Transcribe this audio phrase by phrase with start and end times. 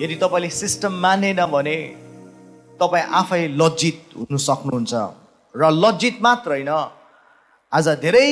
[0.00, 1.76] यदि तपाईँले सिस्टम मानेन भने
[2.80, 4.92] तपाईँ आफै लज्जित हुनु सक्नुहुन्छ।
[5.54, 6.72] र लज्जित मात्र होइन
[7.72, 8.28] आज धेरै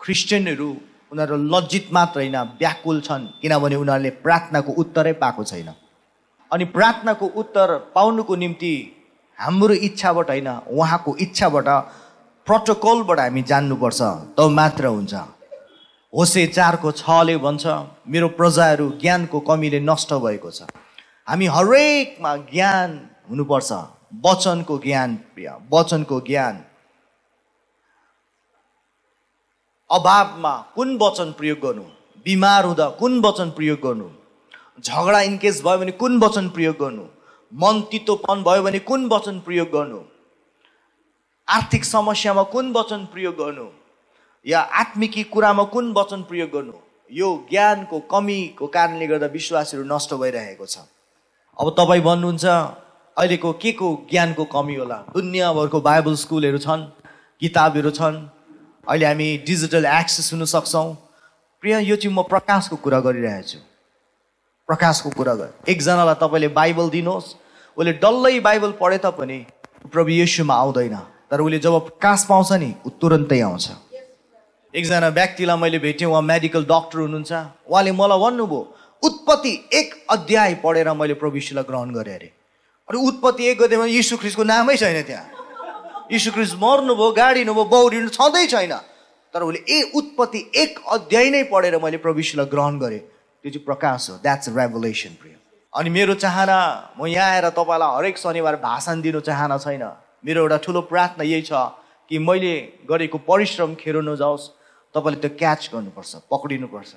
[0.00, 0.68] क्रिस्चियनहरू
[1.12, 5.68] उनीहरू लज्जित मात्र होइन व्याकुल छन् किनभने उनीहरूले प्रार्थनाको उत्तरै पाएको छैन।
[6.52, 8.74] अनि प्रार्थनाको उत्तर पाउनुको निम्ति
[9.38, 11.68] हाम्रो इच्छाबाट होइन उहाँको इच्छाबाट
[12.46, 14.00] प्रोटोकलबाट हामी जान्नुपर्छ
[14.36, 15.14] तब मात्र हुन्छ।
[16.12, 17.66] होसे चारको छले भन्छ
[18.08, 20.62] मेरो प्रजाहरू ज्ञानको कमीले नष्ट भएको छ।
[21.28, 22.90] हामी हरेकमा ज्ञान
[23.30, 23.72] हुनुपर्छ।
[24.26, 25.18] वचनको ज्ञान
[25.72, 26.64] वचनको ज्ञान।
[29.90, 31.82] अभावमा कुन वचन प्रयोग गर्नु?
[32.24, 34.08] बिमार हुँदा कुन वचन प्रयोग गर्नु?
[34.80, 37.04] झगडा इनकेस भयो भने कुन वचन प्रयोग गर्नु?
[37.52, 40.00] मन तितोपन भयो भने कुन वचन प्रयोग गर्नु?
[41.48, 43.68] आर्थिक समस्यामा कुन वचन प्रयोग गर्नु?
[44.46, 46.72] या आत्मिकी कुरामा कुन वचन प्रयोग गर्नु?
[47.10, 50.78] यो ज्ञानको कमीको कारणले गर्दा विश्वासहरू नष्ट भइरहेको छ।
[51.58, 52.44] अब तपाईँ भन्नुहुन्छ
[53.16, 54.98] अहिलेको के को ज्ञानको कमी होला?
[55.12, 56.82] दुनियाँभरको बाइबल स्कुलहरू छन्
[57.40, 58.16] किताबहरू छन्
[58.86, 60.94] अहिले हामी डिजिटल एक्सेस हुन सक्छौँ।
[61.62, 63.58] प्रिय यो चाहिँ म प्रकाशको कुरा गरिरहेको छु।
[64.68, 67.34] प्रकाशको कुरा गर। एकजनालाई तपाईँले बाइबल दिनुहोस्
[67.76, 69.38] उसले डल्लै बाइबल पढे तापनि
[69.92, 70.96] प्रभु येसुमा आउँदैन।
[71.30, 73.66] तर उसले जब प्रकाश पाउँछ नि ऊ तुरन्तै आउँछ।
[74.78, 77.32] एकजना व्यक्तिलाई मैले भेटेँ उहाँ मेडिकल डक्टर हुनुहुन्छ।
[77.66, 78.60] उहाँले मलाई भन्नुभयो
[79.02, 82.30] उत्पत्ति एक अध्याय पढेर मैले प्रभु यीशुलाई ग्रहण गरेँ अरे।
[82.88, 85.26] अनि उत्पत्ति एक अध्यायमा यीशु ख्रिस्टको नामै छैन त्यहाँ।
[86.12, 88.74] यीशु ख्रिस्ट मर्नुभयो गाडिनुभयो बौरिनु छँदै छैन।
[89.34, 93.64] तर उसले ए उत्पत्ति एक अध्याय नै पढेर मैले प्रभु यीशुलाई ग्रहण गरेँ। त्यो चाहिँ
[93.66, 95.34] प्रकाश हो। द्याट्स रेभोलेसन प्रिय।
[95.72, 96.58] अनि मेरो चाहना
[96.98, 99.84] म यहाँ आएर तपाईँलाई हरेक शनिबार भाषण दिनु चाहना छैन।
[100.22, 101.52] मेरो एउटा ठुलो प्रार्थना यही छ
[102.10, 102.54] कि मैले
[102.88, 104.57] गरेको परिश्रम खेरो नजाओस्।
[104.94, 106.92] तपाईँले त्यो क्याच गर्नुपर्छ पक्रिनुपर्छ।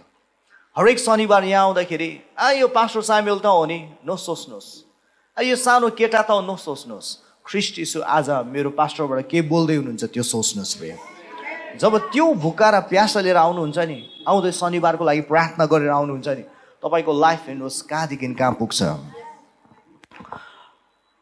[0.76, 4.70] हरेक शनिबार यहाँ आउँदाखेरि आ यो पास्टर सामेल त हो नि नसोच्नुहोस्।
[5.38, 7.10] आ यो सानो केटा त हो नसोच्नुहोस्।
[7.44, 10.96] ख्रिस्ट यसो आज मेरो पास्टरबाट के बोल्दै हुनुहुन्छ त्यो सोच्नुहोस् प्रिय
[11.82, 16.44] जब त्यो भुका र प्यासा लिएर आउनुहुन्छ नि आउँदै शनिबारको लागि प्रार्थना गरेर आउनुहुन्छ नि
[16.84, 18.80] तपाईँको लाइफ हेर्नुहोस् कहाँदेखि कहाँ पुग्छ।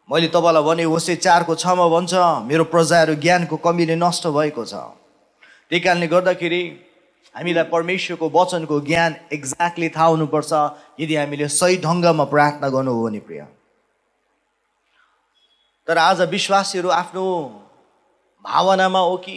[0.09, 2.13] मैले तपाईँलाई भने होसे चारको छमा भन्छ
[2.46, 4.99] मेरो प्रजाहरू ज्ञानको कमीले नष्ट भएको छ।
[5.69, 6.62] त्यही कारणले गर्दाखेरि
[7.35, 10.52] हामीलाई परमेश्वरको वचनको ज्ञान एक्ज्याक्टली थाहा हुनुपर्छ
[11.00, 13.46] यदि हामीले सही ढङ्गमा प्रार्थना गर्नु हो भने प्रिय।
[15.88, 17.25] तर आज विश्वासीहरू आफ्नो
[18.46, 19.35] भावनामा हो कि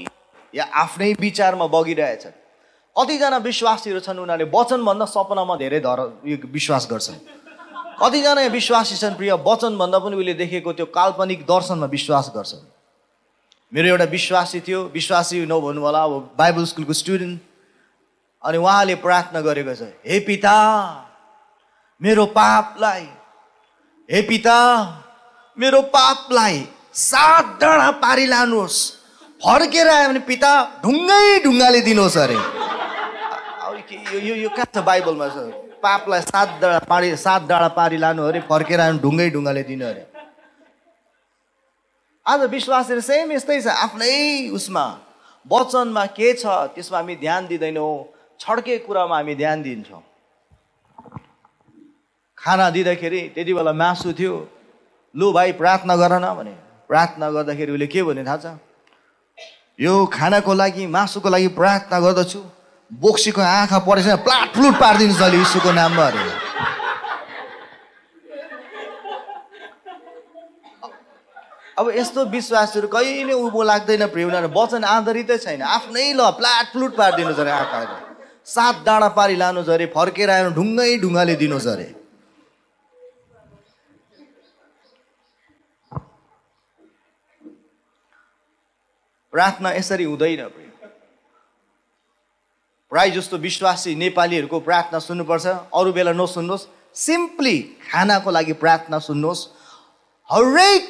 [0.54, 2.34] या आफ्नै विचारमा बगिरहेछन्?
[2.96, 6.00] कतिजना विश्वासीहरू छन् उनीहरूले वचनभन्दा सपनामा धेरै धर
[6.48, 7.18] विश्वास गर्छन्।
[8.00, 12.71] कतिजना विश्वासी छन् प्रिय वचनभन्दा पनि उसले देखेको त्यो काल्पनिक दर्शनमा विश्वास गर्छन्।
[13.72, 17.40] मेरो एउटा विश्वासी थियो। विश्वासी नभन्नु होला अब बाइबल स्कुलको स्टुडेन्ट।
[18.44, 20.56] अनि उहाँले प्रार्थना गरेको छ हे पिता
[22.00, 23.06] मेरो पापलाई
[24.08, 24.58] हे पिता
[25.58, 26.56] मेरो पापलाई
[26.92, 28.78] सात डाँडा पारी लानुहोस्
[29.40, 30.52] फर्केर आयो भने पिता
[30.84, 32.38] ढुङ्गै ढुङ्गाले दिनुहोस् अरे।
[34.26, 35.48] यो यो कहाँ छ बाइबलमा छ
[35.82, 39.86] पापलाई सात डाँडा पारी सात डाँडा पारी लानु अरे फर्केर आयो भने ढुङ्गै ढुङ्गाले दिनु
[39.86, 40.11] अरे।
[42.26, 44.84] आज विश्वासहरू सेम यस्तै छ आफ्नै उसमा।
[45.46, 47.94] वचनमा के छ त्यसमा हामी ध्यान दिँदैनौँ।
[48.40, 50.02] छड्के कुरामा हामी ध्यान दिन्छौँ।
[52.38, 54.34] खाना दिँदाखेरि त्यति बेला मासु थियो।
[55.14, 56.54] लु भाइ प्रार्थना गर न भने।
[56.86, 58.46] प्रार्थना गर्दाखेरि उसले के भने थाहा छ?
[59.78, 62.40] यो खानाको लागि मासुको लागि प्रार्थना गर्दछु।
[62.90, 66.22] बोक्सीको आँखा परेछ प्लाट फ्लुट पारिदिनु छ यीशुको नाममा अरे
[71.78, 76.92] अब यस्तो विश्वासहरू कहिले उँभो लाग्दैन प्रिय उनीहरू वचन आधारितै छैन। आफ्नै ल प्लाट फ्लुट
[76.96, 77.94] पारिदिनु अरे आँखाहरू
[78.44, 81.88] सात डाँडा पारी लानु अरे फर्केर आयो ढुङ्गै ढुङ्गाले दिनुहोस् अरे
[89.32, 90.40] प्रार्थना यसरी हुँदैन
[92.92, 97.56] प्राय जस्तो विश्वासी नेपालीहरूको प्रार्थना सुन्नुपर्छ। अरू बेला नसुन्नुहोस् सिम्पली
[97.88, 99.42] खानाको लागि प्रार्थना सुन्नुहोस्
[100.30, 100.82] हरेक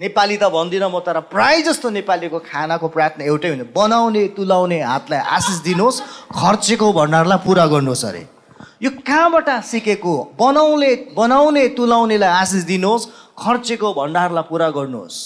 [0.00, 5.20] नेपाली त भन्दिनँ म तर प्राय जस्तो नेपालीको खानाको प्रार्थना एउटै हुन्छ बनाउने तुलाउने हातलाई
[5.36, 6.00] आशिष दिनुहोस्
[6.32, 8.22] खर्चेको भण्डारलाई पुरा गर्नुहोस् अरे।
[8.80, 10.14] यो कहाँबाट सिकेको?
[10.40, 13.08] बनाउने बनाउने तुलाउनेलाई आशिष दिनुहोस्
[13.44, 15.16] खर्चेको भण्डारलाई पुरा गर्नुहोस्।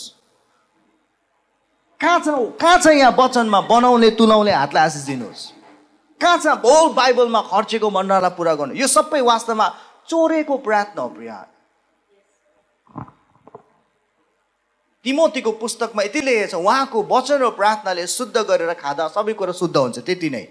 [2.00, 2.26] कहाँ छ
[2.58, 5.42] कहाँ छ यहाँ वचनमा बनाउने तुलाउने हातलाई आशिष दिनुहोस्?
[6.20, 8.74] कहाँ छ होल बाइबलमा खर्चेको भण्डारलाई पुरा गर्नु?
[8.74, 9.66] यो सबै वास्तवमा
[10.10, 11.53] चोरेको प्रार्थना हो प्रिय।
[15.04, 19.76] तिमोतीको पुस्तकमा यति लेखेको छ उहाँको वचन र प्रार्थनाले शुद्ध गरेर खाँदा सबै कुरा शुद्ध
[19.76, 20.44] हुन्छ। त्यति नै।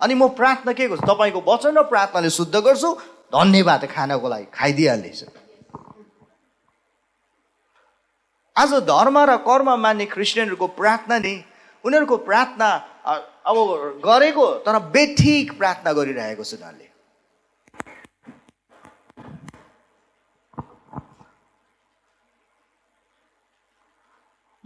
[0.00, 1.06] अनि म प्रार्थना के गर्छु?
[1.06, 2.90] तपाईँको वचन र प्रार्थनाले शुद्ध गर्छु
[3.34, 5.20] धन्यवाद खानको लागि खाइदिइहालेछ
[8.56, 11.34] आज धर्म र कर्म मान्ने क्रिस्चियनहरूको प्रार्थना नि
[11.84, 12.68] उनीहरूको प्रार्थना
[13.44, 13.56] अब
[14.00, 16.85] गरेको तर बेठिक प्रार्थना गरिरहेको छ उनीहरूले।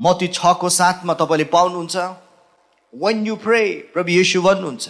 [0.01, 1.97] मती छको साथमा तपाईँले पाउनुहुन्छ।
[2.93, 3.63] वेन यु प्रे
[3.95, 4.85] प्रभु यशु भन्नुहुन्छ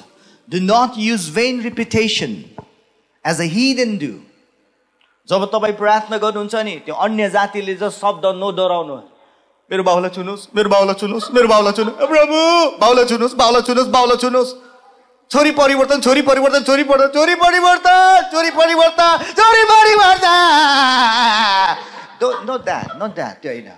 [0.48, 2.32] do not use vain repetition
[3.24, 4.12] as a heathen do
[5.28, 8.96] जब तपाईँ प्रार्थना गर्नुहुन्छ नि त्यो अन्य जातिले जस्तो शब्द नदोहोऱ्याउनु
[9.70, 12.38] मेरो बाउलाई छुनुहोस् मेरो बाउलाई छुनुहोस् मेरो बाउलाई छुनु प्रभु
[12.80, 14.52] बाउलाई छुनुहोस् बाउलाई छुनुहोस् बाउलाई छुनुहोस्
[15.30, 20.34] छोरी परिवर्तन छोरी परिवर्तन छोरी परिवर्तन छोरी परिवर्तन छोरी परिवर्तन छोरी परिवर्तन।
[22.48, 23.68] नो द्याट नो द्याट त्यो होइन।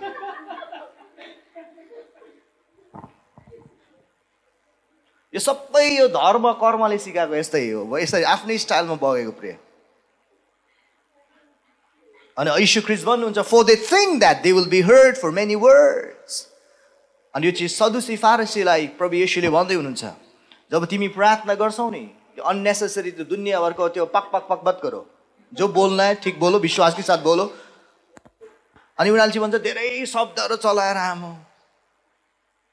[5.33, 9.57] यो सबै यो धर्म कर्मले सिकाएको यस्तै हो। यसरी आफ्नै स्टाइलमा बगेको प्रिय।
[12.37, 16.35] अनि ऐसु क्रिस भन्नुहुन्छ for they think that they will be heard for many words
[17.33, 20.03] अनि यो चिज सदुसी फारसीलाई प्रभु यशुले भन्दै हुनुहुन्छ
[20.71, 22.05] जब तिमी प्रार्थना गर्छौ नि
[22.35, 25.01] त्यो अन्नेसेसरी त्यो दुनियाँभरको त्यो पक पक पक बत गरो।
[25.53, 27.45] जो बोल्न ठिक बोलो विश्वास के साथ बोलो।
[28.97, 31.31] अनि उनीहरूले चाहिँ भन्छ धेरै शब्दहरू चलाएर आमो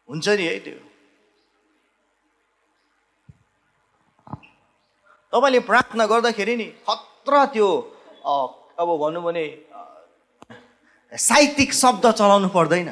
[0.09, 0.90] हुन्छ नि है त्यो।
[5.33, 7.69] तपाईँले प्रार्थना गर्दाखेरि नि खतरा त्यो
[8.81, 9.45] अब भनौँ भने
[11.13, 12.91] साहित्यिक शब्द चलाउनु पर्दैन।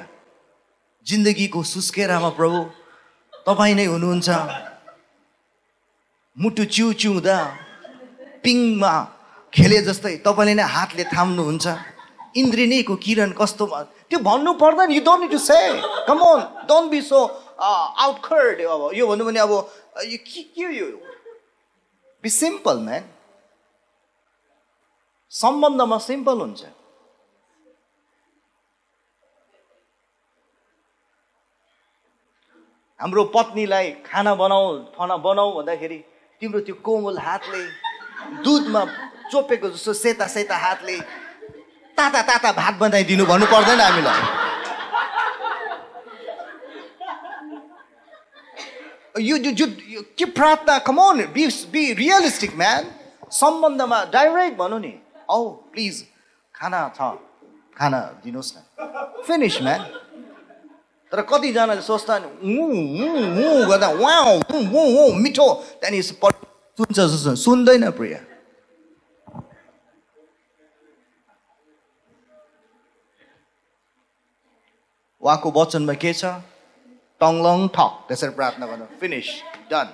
[1.06, 2.58] जिन्दगीको सुस्केरामा प्रभु
[3.46, 4.28] तपाईँ नै हुनुहुन्छ।
[6.36, 7.36] मुटु चिउ चिउँदा
[8.44, 8.92] पिङमा
[9.52, 11.66] खेले जस्तै तपाईँले नै हातले थाम्नुहुन्छ।
[12.38, 13.64] इन्द्रिनीको किरण कस्तो
[14.10, 15.58] त्यो भन्नु पर्दैन you don't to say
[16.06, 16.40] come on
[16.70, 17.18] don't be so
[17.58, 19.52] awkward अब यो भन्नु भने अब
[20.06, 20.86] यो के के यो?
[22.24, 23.04] बी सिम्पल म्यान
[25.32, 26.64] सम्बन्धमा सिम्पल हुन्छ
[33.00, 34.66] हाम्रो पत्नीलाई खाना बनाऊ
[34.96, 35.98] खाना बनाऊ भन्दाखेरि
[36.42, 37.62] तिम्रो त्यो कोमल हातले
[38.42, 38.84] दुधमा
[39.30, 40.98] चोपेको जस्तो सेता सेता हातले
[41.98, 44.47] ताता ताता भात बनाइदिनु भन्नु पर्दैन हामीलाई
[49.14, 49.66] यो यो
[50.18, 52.84] के प्रार्थना come on be be realistic man
[53.32, 54.92] सम्बन्धमा डाइरेक्ट भनौँ नि
[55.30, 55.38] औ
[55.72, 56.04] प्लिज
[56.54, 57.00] खाना छ
[57.76, 59.80] खाना दिनुहोस् न फिनिस म्यान
[61.12, 62.18] तर कतिजनाले सोच्दा
[63.70, 65.46] गर्दा उहाँ मिठो
[65.80, 68.14] त्यहाँनिर सुन्छ सुन्दैन प्रिय
[75.22, 76.24] उहाँको वचनमा के छ
[77.20, 79.28] टङलङ ठक त्यसरी प्रार्थना गर्नु फिनिस
[79.70, 79.88] डन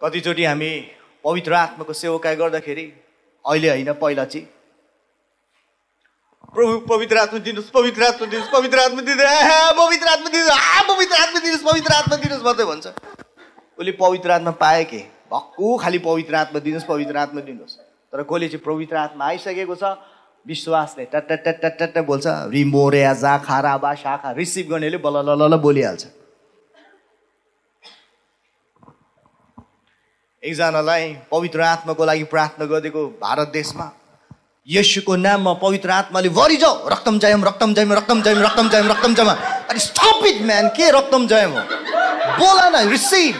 [0.00, 0.72] कतिचोटि हामी
[1.24, 2.84] पवित्र आत्माको सेवकाई गर्दाखेरि
[3.44, 4.46] अहिले होइन पहिला चाहिँ
[6.54, 11.40] प्रभु पवित्र आत्मा दिनुहोस् पवित्र आत्मा दिनुहोस् पवित्र आत्मा दिनुहोस् पवित्र आत्मा दिनुहोस् पवित्र आत्मा
[11.40, 12.86] दिनुहोस् पवित्र आत्मा दिनुहोस् मात्रै भन्छ
[13.78, 15.00] उसले पवित्र आत्मा पाए के
[15.30, 17.78] भक्कु खालि पवित्र आत्मा दिनुहोस् पवित्र आत्मा दिनुहोस्
[18.12, 19.94] तर कसले चाहिँ पवित्र आत्मा आइसकेको छ
[20.46, 26.04] विश्वासले टट्ट बोल्छ रिमोरे जा खारा बा शाखा रिसिभ गर्नेले बल्ल ल बोलिहाल्छ।
[30.42, 33.86] एकजनालाई पवित्र आत्माको लागि प्रार्थना गरिदिएको भारत देशमा
[34.68, 39.14] यशुको नाममा पवित्र आत्माले भरि जाऊ रक्तम जयम रक्तम जयम रक्तम जयम रक्तम जयम रक्तम
[39.14, 41.62] जयम। अनि स्टप इट म्यान के रक्तम जयम हो?
[42.38, 43.34] बोला न रिसिभ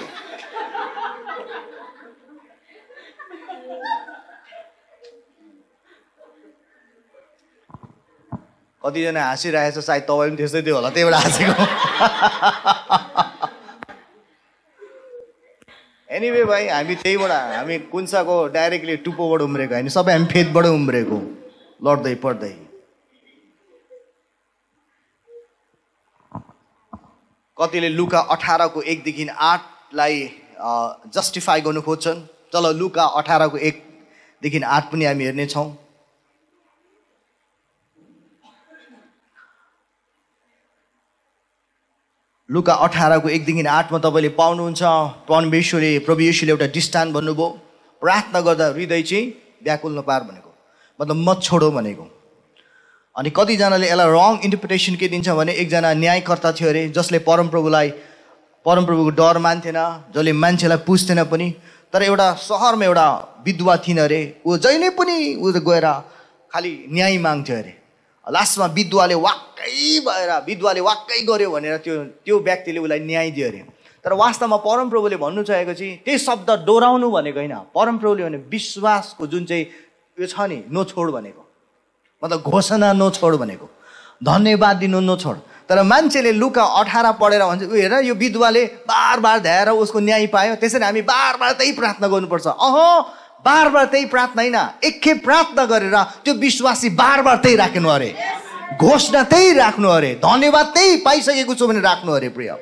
[8.85, 11.55] कतिजना हाँसिरहेछ सायद तपाईँ पनि त्यस्तै थियो होला त्यही भएर हाँसेको।
[16.11, 19.89] एनिवे भाइ हामी त्यहीबाट हामी कुन्साको डाइरेक्टली टुप्पोबाट उम्रेको होइन?
[19.89, 21.19] सबै हामी फेदबाट उम्रेको।
[21.81, 22.53] लड्दै पढ्दै।
[27.59, 30.15] कतिले लुका अठारको एकदेखि आठलाई
[31.17, 32.19] जस्टिफाई गर्नु खोज्छन्।
[32.53, 35.67] चल लुका अठारको एकदेखि आठ पनि हामी हेर्नेछौँ
[42.49, 44.83] लुका अठारको एकदेखि आठमा तपाईँले पाउनुहुन्छ।
[45.29, 47.49] परमेश्वरले प्रभु एउटा डिस्टान भन्नुभयो।
[48.03, 49.25] प्रार्थना गर्दा हृदय चाहिँ
[49.65, 50.51] व्याकुल नपार भनेको।
[51.01, 52.05] मतलब मत छोडो भनेको।
[53.17, 57.89] अनि कतिजनाले यसलाई रङ इन्टरप्रिटेसन के दिन्छ भने एकजना न्यायकर्ता थियो अरे जसले परमप्रभुलाई
[58.67, 59.79] परमप्रभुको डर मान्थेन
[60.15, 61.49] जसले मान्छेलाई पुज्थेन पनि।
[61.93, 63.07] तर एउटा सहरमा एउटा
[63.47, 65.87] विधवा थिएन अरे। ऊ जहिले पनि ऊ गएर
[66.53, 67.73] खालि न्याय माग्थ्यो अरे।
[68.27, 73.63] लास्टमा विधुवाले वाक्कै भएर विधुवाले वाक्कै गर्यो भनेर त्यो त्यो व्यक्तिले उसलाई न्याय दियो अरे।
[74.05, 79.45] तर वास्तवमा परमप्रभुले भन्नु चाहेको चाहिँ त्यही शब्द डोराउनु भनेको होइन। परमप्रभुले भने विश्वासको जुन
[79.45, 79.65] चाहिँ
[80.19, 81.43] यो छ नि नोछोड भनेको।
[82.23, 83.67] मतलब घोषणा नोछोड भनेको।
[84.25, 85.37] धन्यवाद दिनु नोछोड।
[85.69, 90.27] तर मान्छेले लुका अठार पढेर भन्छ ऊ हेर यो विधवाले बार बार ध्याएर उसको न्याय
[90.29, 92.77] पायो। त्यसरी हामी बार बार त्यही प्रार्थना गर्नुपर्छ। अह
[93.45, 98.11] बार बार त्यही प्रार्थना होइन। एकखेप प्रार्थना गरेर त्यो विश्वासी बार बार त्यही राख्नु अरे।
[98.81, 102.53] घोषणा त्यही राख्नु अरे। धन्यवाद त्यही पाइसकेको छु भने राख्नु अरे प्रिय।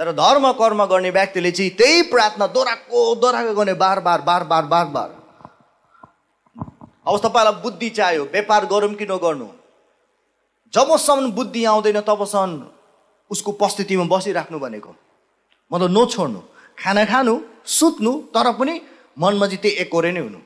[0.00, 4.64] तर धर्म कर्म गर्ने व्यक्तिले चाहिँ त्यही प्रार्थना दोहोऱ्याएको दोहोऱ्याएको गर्ने बार बार बार बार
[4.64, 5.08] बार बार
[7.06, 9.46] अब तपाईँलाई बुद्धि चाहियो। व्यापार गरौँ कि नगर्नु?
[10.72, 12.66] जबसम्म बुद्धि आउँदैन तबसम्म
[13.30, 14.94] उसको उपस्थितिमा बसिराख्नु भनेको।
[15.70, 16.40] मतलब नछोड्नु।
[16.78, 17.34] खाना खानु
[17.66, 18.74] सुत्नु तर पनि
[19.16, 20.40] मनमा चाहिँ त्यही एकोरे नै हुनु।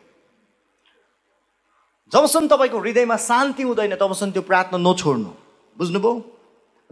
[2.13, 5.31] जबसम्म तपाईँको हृदयमा शान्ति हुँदैन तबसम्म त्यो प्रार्थना नछोड्नु।
[5.77, 6.13] बुझ्नुभयो?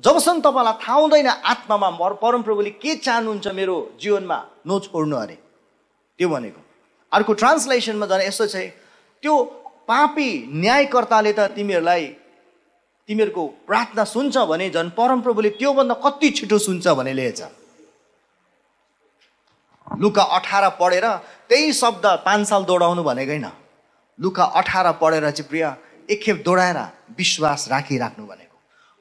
[0.04, 1.88] जबसम्म तपाईँलाई थाहा हुँदैन आत्मामा
[2.22, 5.36] परमप्रभुले के चाहनुहुन्छ मेरो जीवनमा नछोड्नु अरे।
[6.18, 6.60] त्यो भनेको।
[7.12, 8.56] अर्को ट्रान्सलेसनमा झन् यस्तो छ
[9.22, 9.34] त्यो
[9.88, 10.28] पापी
[10.62, 12.04] न्यायकर्ताले त तिमीहरूलाई
[13.08, 17.61] तिमीहरूको प्रार्थना सुन्छ भने झन् परमप्रभुले त्योभन्दा कति छिटो सुन्छ भने लेखेछ
[20.00, 21.06] लुका अठार पढेर
[21.48, 23.46] त्यही शब्द पाँच साल दौडाउनु भनेको होइन
[24.18, 25.64] लुका अठार पढेर चाहिँ प्रिय
[26.10, 26.78] एकखेप दौडाएर
[27.18, 28.56] विश्वास राखिराख्नु भनेको।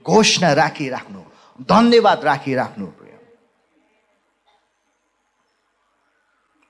[0.06, 1.22] घोषणा राखिराख्नु
[1.70, 3.14] धन्यवाद राखिराख्नु प्रिय।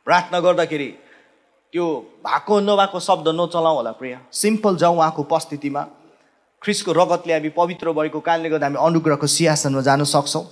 [0.08, 0.90] प्रार्थना गर्दाखेरि
[1.74, 1.86] त्यो
[2.26, 5.82] भएको नभएको शब्द नचलाउँ होला प्रिय। सिम्पल जाउँ उहाँको उपस्थितिमा।
[6.62, 10.44] ख्रिसको रगतले हामी पवित्र भएको कारणले गर्दा हामी अनुग्रहको सिंहासनमा जान सक्छौँ।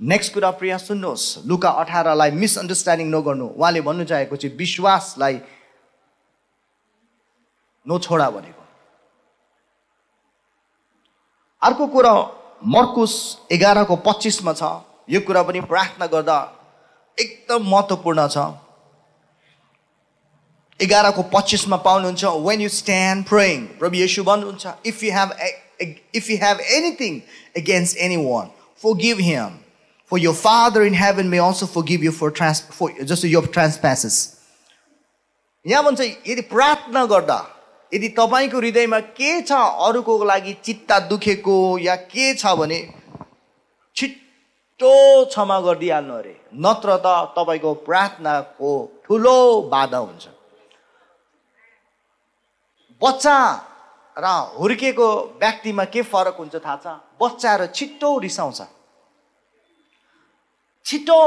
[0.00, 5.40] नेक्स्ट कुरा प्रिय सुन्नुहोस्। लुका अठारलाई मिसअन्डरस्ट्यान्डिङ नगर्नु। उहाँले भन्नु चाहेको चाहिँ विश्वासलाई
[7.86, 8.62] नछोडा भनेको।
[11.62, 12.14] अर्को कुरा
[12.62, 13.14] मर्कुस
[13.52, 14.62] एघारको पच्चिसमा छ।
[15.10, 16.38] यो कुरा पनि प्रार्थना गर्दा
[17.18, 18.38] एकदम महत्त्वपूर्ण छ।
[20.80, 25.30] एघारको पच्चिसमा पाउनुहुन्छ वेन यु स्ट्यान्ड प्रोइङ प्रभु यसु भन्नुहुन्छ if you have
[26.14, 27.20] if you have anything
[27.58, 28.46] against any one
[29.02, 29.58] forgive him
[30.10, 30.34] for your
[30.86, 34.16] in heaven may also forgive you for trans for जस्तो यो ट्रान्सप्यासेस
[35.66, 37.38] यहाँ भन्छ यदि प्रार्थना गर्दा
[37.92, 39.52] यदि तपाईँको हृदयमा के छ
[39.86, 42.80] अरूको लागि चित्ता दुखेको या के छ भने
[43.96, 48.70] छिट्टो क्षमा गरिदिइहाल्नु अरे। नत्र त तपाईँको प्रार्थनाको
[49.04, 49.38] ठुलो
[49.72, 50.26] बाधा हुन्छ।
[53.02, 53.36] बच्चा
[54.16, 54.26] र
[54.58, 55.08] हुर्किएको
[55.42, 56.86] व्यक्तिमा के फरक हुन्छ थाहा छ?
[57.22, 58.60] बच्चा र छिट्टो रिसाउँछ।
[60.88, 61.20] छिट्टो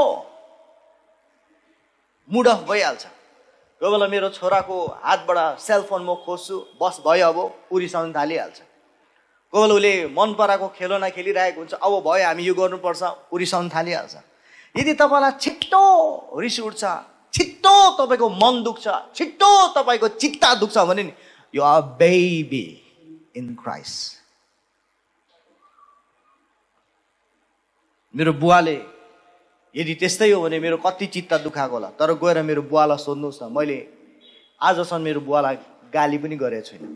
[2.28, 3.04] मुड अफ भइहाल्छ।
[3.80, 4.76] कोही बेला मेरो छोराको
[5.06, 7.38] हातबाट सेलफोन म खोज्छु बस भयो अब
[7.72, 8.58] ऊ रिसाउनु थालिहाल्छ।
[9.52, 13.02] कोही बेला उसले मन पराएको खेलौना खेलिरहेको हुन्छ अब भयो हामी यो गर्नुपर्छ
[13.32, 14.14] ऊ रिसाउनु थालिहाल्छ।
[14.74, 15.84] यदि तपाईँलाई छिट्टो
[16.42, 16.82] रिस उठ्छ
[17.34, 21.12] छिट्टो तपाईँको मन दुख्छ छिट्टो तपाईँको चित्ता दुख्छ भने नि
[21.54, 22.82] are a baby
[23.34, 24.18] in Christ.
[28.14, 28.76] मेरो बुवाले
[29.74, 33.44] यदि त्यस्तै हो भने मेरो कति चित्त दुखाएको होला। तर गएर मेरो बुवालाई सोध्नुहोस् न
[33.52, 33.78] मैले
[34.60, 35.56] आजसम्म मेरो बुवालाई
[35.94, 36.88] गाली पनि गरेको छुइनँ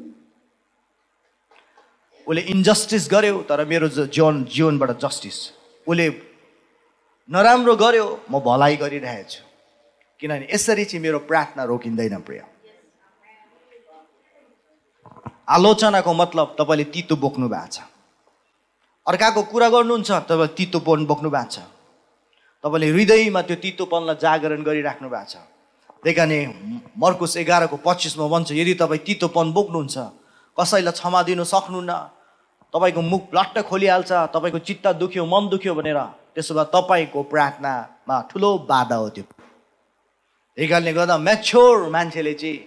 [2.27, 5.37] उसले इन्जस्टिस गर्यो तर मेरो जीवन जीवनबाट जस्टिस
[5.87, 6.07] उसले
[7.29, 9.43] नराम्रो गर्यो म भलाइ गरिरहेको छु।
[10.21, 12.43] किनभने यसरी चाहिँ मेरो प्रार्थना रोकिँदैन प्रिय।
[15.49, 17.79] आलोचनाको मतलब तपाईँले तितो बोक्नु भएको छ।
[19.07, 21.59] अर्काको कुरा गर्नुहुन्छ तपाईँ तितोपन बोक्नु भएको छ।
[22.67, 25.39] तपाईँले हृदयमा त्यो तितोपनलाई जागरण गरिराख्नु भएको छ।
[26.03, 26.33] त्यही कारण
[26.99, 29.97] मर्कुस एघारको पच्चिसमा भन्छ यदि तपाईँ तितोपन बोक्नुहुन्छ
[30.59, 31.93] कसैलाई क्षमा दिनु सक्नुहुन्न?
[32.75, 36.01] तपाईँको मुख लट्ट खोलिहाल्छ तपाईँको चित्त दुख्यो मन दुख्यो भनेर।
[36.35, 39.25] त्यसो भए तपाईँको प्रार्थनामा ठुलो बाधा हो त्यो।
[40.59, 42.59] त्यही कारणले गर्दा म्याच्योर मान्छेले चाहिँ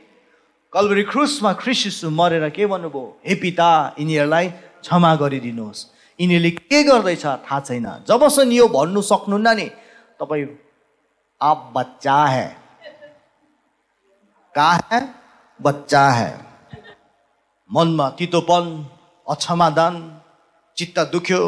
[0.73, 3.03] कलबरी क्रुसमा ख्रिसिसु मरेर के भन्नुभयो?
[3.27, 4.45] हे पिता यिनीहरूलाई
[4.79, 5.79] क्षमा गरिदिनुहोस्।
[6.19, 9.67] यिनीहरूले के गर्दैछ थाहा छैन। जबसम्म यो भन्नु सक्नुहुन्न नि
[10.19, 10.47] तपाईँ
[11.41, 12.47] आप बच्चा है।
[14.55, 14.99] कहाँ है?
[15.61, 16.31] बच्चा है।
[17.71, 18.65] मनमा तितोपन
[19.27, 19.95] अक्षमादान
[20.77, 21.39] चित्त दुख्यो।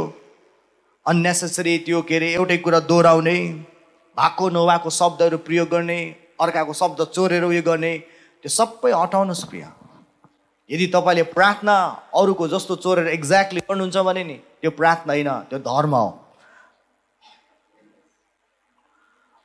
[1.06, 3.38] अन्नेसेसरी त्यो के अरे एउटै कुरा दोहोऱ्याउने
[4.18, 6.00] भएको नभएको शब्दहरू प्रयोग गर्ने
[6.42, 7.98] अर्काको शब्द चोरेर उयो गर्ने
[8.44, 9.68] त्यो सबै हटाउनुहोस् प्रिय।
[10.70, 11.76] यदि तपाईँले प्रार्थना
[12.16, 16.10] अरूको जस्तो चोरेर एक्ज्याक्टली गर्नुहुन्छ भने नि त्यो प्रार्थना होइन त्यो धर्म हो।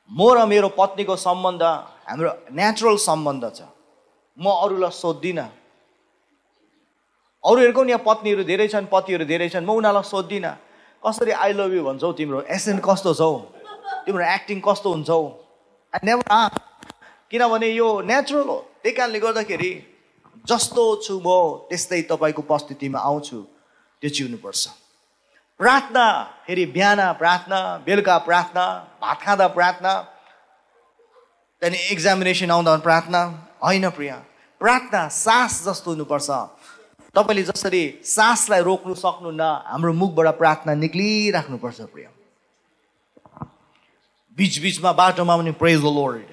[0.09, 1.63] म र मेरो पत्नीको सम्बन्ध
[2.07, 3.59] हाम्रो नेचुरल सम्बन्ध छ।
[4.37, 5.47] म अरूलाई सोद्धिनँ
[7.43, 10.53] अरूहरूको नि यहाँ पत्नीहरू धेरै छन् पतिहरू धेरै छन् म उनीहरूलाई सोद्धिनँ
[11.03, 13.31] कसरी आई लभ यु भन्छौ तिम्रो। एसेन्ट कस्तो छौ?
[14.05, 15.09] तिम्रो एक्टिङ कस्तो हुन्छ
[17.31, 19.71] किनभने यो नेचुरल हो। त्यही कारणले गर्दाखेरि
[20.47, 21.27] जस्तो छु म
[21.67, 23.37] त्यस्तै तपाईँको उपस्थितिमा आउँछु।
[24.01, 24.63] त्यो जिउनुपर्छ
[25.59, 26.05] प्रार्थना
[26.45, 28.65] फेरि बिहान प्रार्थना बेलुका प्रार्थना
[29.01, 29.93] भात खाँदा प्रार्थना
[31.61, 33.21] त्यहाँदेखि एक्जामिनेसन आउँदा प्रार्थना।
[33.63, 34.11] होइन प्रिय
[34.61, 36.29] प्रार्थना सास जस्तो हुनुपर्छ।
[37.15, 42.07] तपाईँले जसरी सासलाई रोक्नु सक्नुहुन्न हाम्रो मुखबाट प्रार्थना निक्लिराख्नुपर्छ प्रिय।
[44.37, 46.29] बिचबिचमा बाटोमा पनि प्रेज लोर्ड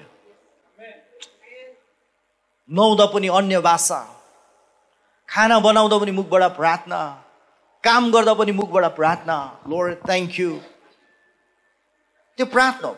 [2.69, 3.99] नुहाउँदा पनि अन्य भाषा।
[5.29, 7.24] खाना बनाउँदा पनि मुखबाट प्रार्थना।
[7.85, 9.37] काम गर्दा पनि मुखबाट प्रार्थना।
[9.69, 10.51] लोड थ्याङ्क यू
[12.37, 12.95] त्यो प्रार्थना हो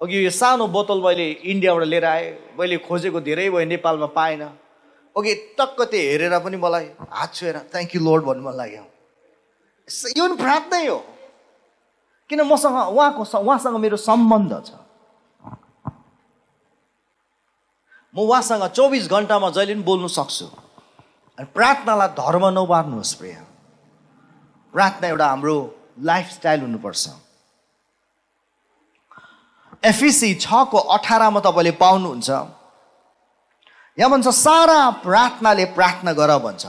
[0.00, 2.26] अघि यो सानो बोतल मैले इन्डियाबाट लिएर आएँ।
[2.58, 4.42] मैले खोजेको धेरै भयो नेपालमा पाएन।
[5.16, 8.84] अघि टक्क त्यो हेरेर पनि मलाई हात छुएर थ्याङ्क यू लोड भन्नु मन लाग्यो।
[10.16, 10.98] यो पनि प्रार्थनै हो।
[12.30, 14.70] किन मसँग उहाँको उहाँसँग मेरो सम्बन्ध छ।
[18.14, 20.67] म उहाँसँग चौबिस घन्टामा जहिले पनि बोल्नु सक्छु।
[21.38, 23.36] अनि प्रार्थनालाई धर्म नबार्नुहोस् प्रिय।
[24.74, 25.56] प्रार्थना एउटा हाम्रो
[26.02, 27.04] लाइफस्टाइल हुनुपर्छ।
[29.86, 32.28] एफिसी छको अठारमा तपाईँले पाउनुहुन्छ।
[33.98, 36.66] यहाँ भन्छ सारा प्रार्थनाले प्रार्थना गर भन्छ।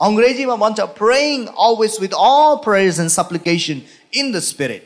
[0.00, 3.78] अङ्ग्रेजीमा भन्छ praying always with all prayers and supplication
[4.16, 4.84] in the spirit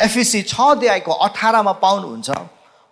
[0.00, 2.28] एफिसी छ अध्यायको अठारमा पाउनुहुन्छ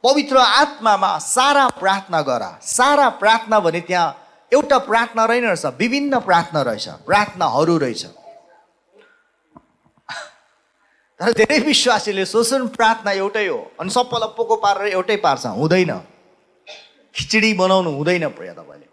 [0.05, 6.63] पवित्र आत्मामा सारा प्रार्थना गर। सारा प्रार्थना भने त्यहाँ एउटा प्रार्थना रहेन रहेछ विभिन्न प्रार्थना
[6.63, 8.05] रहेछ प्रार्थनाहरू रहेछ।
[11.21, 15.93] तर धेरै विश्वासीले सोचुन् प्रार्थना एउटै हो अनि सबैलाई पोको पारेर एउटै पार्छ हुँदैन।
[17.15, 18.87] खिचडी बनाउनु हुँदैन प्रिय तपाईँले।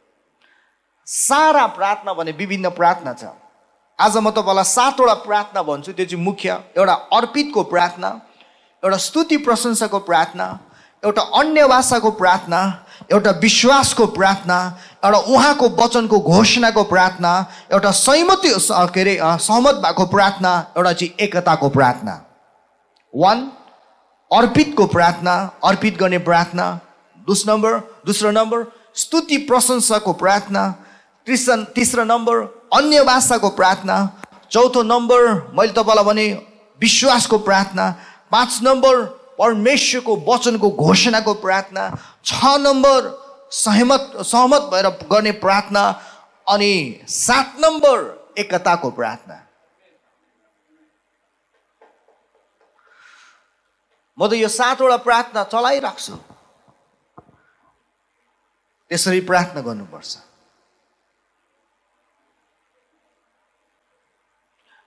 [1.07, 3.23] सारा प्रार्थना भने विभिन्न प्रार्थना छ।
[3.99, 8.09] आज म तपाईँलाई सातवटा प्रार्थना भन्छु त्यो चाहिँ मुख्य। एउटा अर्पितको प्रार्थना
[8.83, 10.47] एउटा स्तुति प्रशंसाको प्रार्थना
[11.05, 12.59] एउटा अन्य भाषाको प्रार्थना
[13.11, 14.57] एउटा विश्वासको प्रार्थना
[15.05, 17.31] एउटा उहाँको वचनको घोषणाको प्रार्थना
[17.73, 22.13] एउटा सहमति के अरे सहमत भएको प्रार्थना एउटा चाहिँ एकताको प्रार्थना।
[23.13, 23.39] वान
[24.31, 26.65] अर्पितको प्रार्थना अर्पित गर्ने प्रार्थना।
[27.27, 27.73] दुस नम्बर
[28.05, 30.63] दोस्रो नम्बर स्तुति प्रशंसाको प्रार्थना।
[31.27, 32.35] तेस्रो तेस्रो नम्बर
[32.73, 33.97] अन्य भाषाको प्रार्थना।
[34.51, 36.25] चौथो नम्बर मैले तपाईँलाई भने
[36.81, 37.89] विश्वासको प्रार्थना।
[38.31, 38.95] पाँच नम्बर
[39.39, 41.83] परमेश्वरको वचनको घोषणाको प्रार्थना
[42.25, 42.31] छ
[42.65, 42.99] नम्बर
[43.51, 45.83] सहमत सहमत भएर गर्ने प्रार्थना
[46.47, 46.73] अनि
[47.07, 47.97] सात नम्बर
[48.37, 49.35] एकताको प्रार्थना।
[54.17, 56.15] म त यो सातवटा प्रार्थना चलाइराख्छु।
[58.91, 60.13] त्यसरी प्रार्थना गर्नुपर्छ।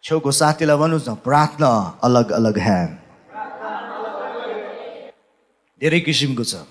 [0.04, 1.70] छेउको साथीलाई भन्नुहोस् न प्रार्थना
[2.06, 3.06] अलग अलग ह्यान्ड
[5.80, 6.64] धेरै किसिमको छ।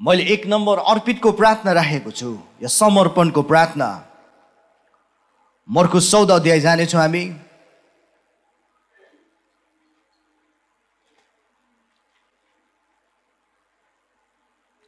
[0.00, 2.30] मैले एक नम्बर अर्पितको प्रार्थना राखेको छु
[2.62, 3.88] या समर्पणको प्रार्थना।
[5.68, 7.24] मर्को चौध अध्याय जानेछौँ हामी।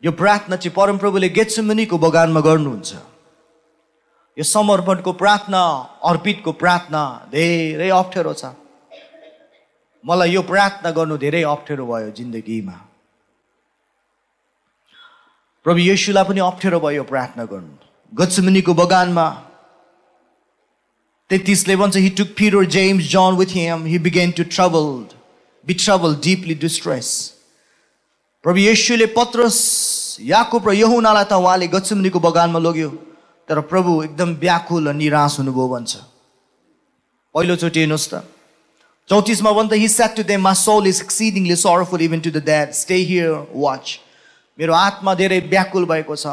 [0.02, 2.92] यो प्रार्थना चाहिँ परमप्रभुले गेत्सुमनीको बगानमा गर्नुहुन्छ।
[4.36, 5.62] यो समर्पणको प्रार्थना
[6.04, 8.44] अर्पितको प्रार्थना धेरै अप्ठ्यारो छ।
[10.07, 12.77] मलाई यो प्रार्थना गर्नु धेरै अप्ठ्यारो भयो जिन्दगीमा।
[15.66, 17.75] प्रभु येसुलाई पनि अप्ठ्यारो भयो प्रार्थना गर्नु।
[18.12, 19.27] गच्छमुनिको बगानमा
[21.31, 25.09] तेत्तिसले भन्छ he took Peter James John with him he began to troubled
[25.66, 27.09] be trouble deeply distress
[28.45, 29.59] प्रभु येसुले पत्रस
[30.23, 32.90] याकुब र यहुनालाई त उहाँले गच्छमुनिको बगानमा लग्यो
[33.49, 35.92] तर प्रभु एकदम व्याकुल र निराश हुनुभयो भन्छ।
[37.35, 38.23] पहिलोचोटि हेर्नुहोस् त।
[39.11, 42.73] चौतिसमा भन्छ he said to them my soul is exceedingly sorrowful even to the that
[42.75, 43.99] stay here watch
[44.59, 46.27] मेरो आत्मा धेरै व्याकुल भएको छ।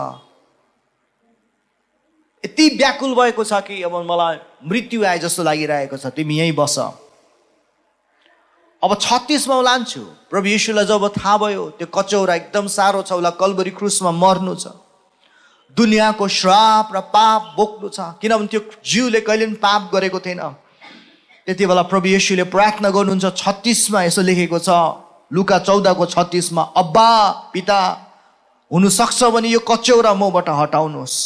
[2.44, 6.78] यति व्याकुल भएको छ कि अब मलाई मृत्यु आए जस्तो लागिरहेको छ। तिमी यहीँ बस।
[8.82, 13.72] अब छत्तिसमा लान्छु। प्रभु यीशुलाई जब थाहा भयो त्यो कचौरा एकदम साह्रो छ। उसलाई कलबरी
[13.78, 14.74] क्रुसमा मर्नु छ।
[15.78, 20.42] दुनियाँको श्राप र पाप बोक्नु छ। किनभने त्यो जिउले कहिले पनि पाप गरेको थिएन।
[21.48, 24.70] त्यति बेला प्रभु येसुले प्रार्थना गर्नुहुन्छ छत्तिसमा यसो लेखेको छ
[25.32, 27.10] लुका चौधको छत्तिसमा अब्बा
[27.54, 27.80] पिता
[28.72, 31.18] हुनसक्छ भने यो कचौरा मबाट हटाउनुहोस्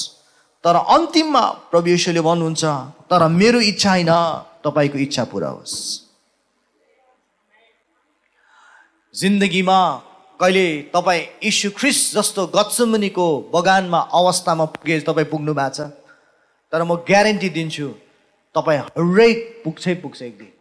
[0.63, 2.63] तर अन्तिममा प्रभु येसुले भन्नुहुन्छ
[3.09, 4.11] तर मेरो इच्छा होइन
[4.65, 5.75] तपाईँको इच्छा पुरा होस्।
[9.13, 9.79] जिन्दगीमा
[10.39, 15.79] कहिले तपाईँ यीशु ख्रिस जस्तो गत्समुनिको बगानमा अवस्थामा पुगे तपाईँ पुग्नु भएको छ
[16.73, 17.87] तर म ग्यारेन्टी दिन्छु
[18.57, 20.51] तपाईँ हरेक पुग्छै पुग्छ एक दिन।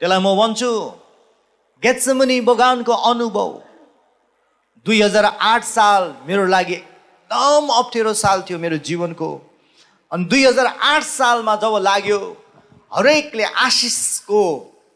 [0.00, 0.70] त्यसलाई म भन्छु
[1.82, 3.50] गेट्समनी बगानको अनुभव।
[4.86, 9.30] दुई हजार आठ साल मेरो लागि एकदम अप्ठ्यारो साल थियो मेरो जीवनको।
[10.12, 12.20] अनि दुई हजार आठ सालमा जब लाग्यो
[12.92, 14.42] हरेकले आशिषको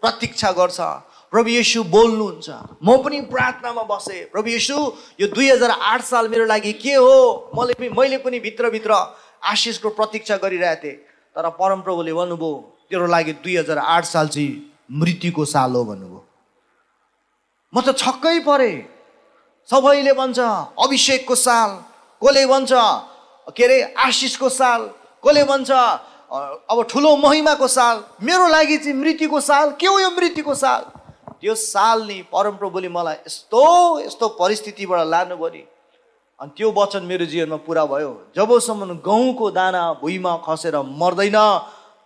[0.03, 0.79] प्रतीक्षा गर्छ।
[1.33, 2.49] प्रभु यशु बोल्नुहुन्छ।
[2.83, 4.77] म पनि प्रार्थनामा बसेँ। प्रभु यशु
[5.21, 7.53] यो दुई हजार आठ साल मेरो लागि के हो?
[7.57, 8.93] मैले पनि मैले पनि भित्रभित्र
[9.45, 10.97] आशिषको प्रतीक्षा गरिरहेको थिएँ।
[11.37, 12.53] तर परमप्रभुले भन्नुभयो
[12.91, 16.25] तेरो लागि दुई हजार आठ साल चाहिँ मृत्युको साल हो भन्नुभयो।
[17.73, 18.77] म त छक्कै परेँ।
[19.69, 20.39] सबैले भन्छ
[20.81, 21.71] अभिषेकको साल
[22.25, 22.73] कसले भन्छ?
[23.53, 24.81] के अरे आशिषको साल
[25.21, 25.71] कसले भन्छ?
[25.71, 30.83] अब ठुलो महिमाको साल। मेरो लागि चाहिँ मृत्युको साल के हो यो मृत्युको साल?
[31.43, 33.65] त्यो साल नि परमप्रभुले मलाई यस्तो
[34.01, 35.63] यस्तो परिस्थितिबाट लानुभयो नि।
[36.41, 41.39] अनि त्यो वचन मेरो जीवनमा पुरा भयो। जबसम्म गहुँको दाना भुइँमा खसेर मर्दैन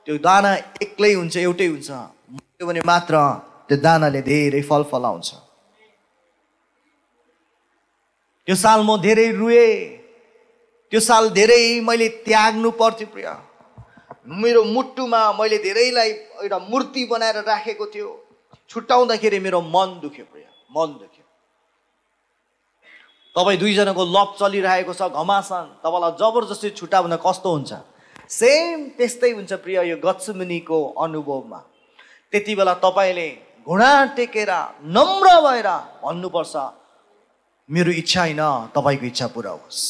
[0.07, 0.51] त्यो दाना
[0.85, 3.15] एक्लै हुन्छ एउटै हुन्छ। त्यो भने मात्र
[3.69, 5.29] त्यो दानाले धेरै फल फलाउँछ।
[8.49, 9.73] त्यो साल म धेरै रुएँ।
[10.93, 13.29] त्यो साल धेरै मैले त्याग्नु पर्थ्यो प्रिय।
[14.29, 16.11] मेरो मुटुमा मैले धेरैलाई
[16.43, 18.11] एउटा मूर्ति बनाएर राखेको थियो।
[18.73, 21.25] छुट्याउँदाखेरि मेरो मन दुख्यो प्रिय मन दुख्यो।
[23.37, 27.73] तपाईँ दुईजनाको लप चलिरहेको छ घमासान। तपाईँलाई जबरजस्ती छुट्याउन कस्तो हुन्छ?
[28.33, 31.61] सेम त्यस्तै हुन्छ प्रिय यो गच्छमुनिको अनुभवमा।
[32.33, 33.29] त्यति बेला तपाईँले
[33.69, 34.51] घुँडा टेकेर
[34.89, 35.69] नम्र भएर
[36.01, 36.55] भन्नुपर्छ
[37.69, 39.81] मेरो इच्छा होइन तपाईँको इच्छा पुरा होस्।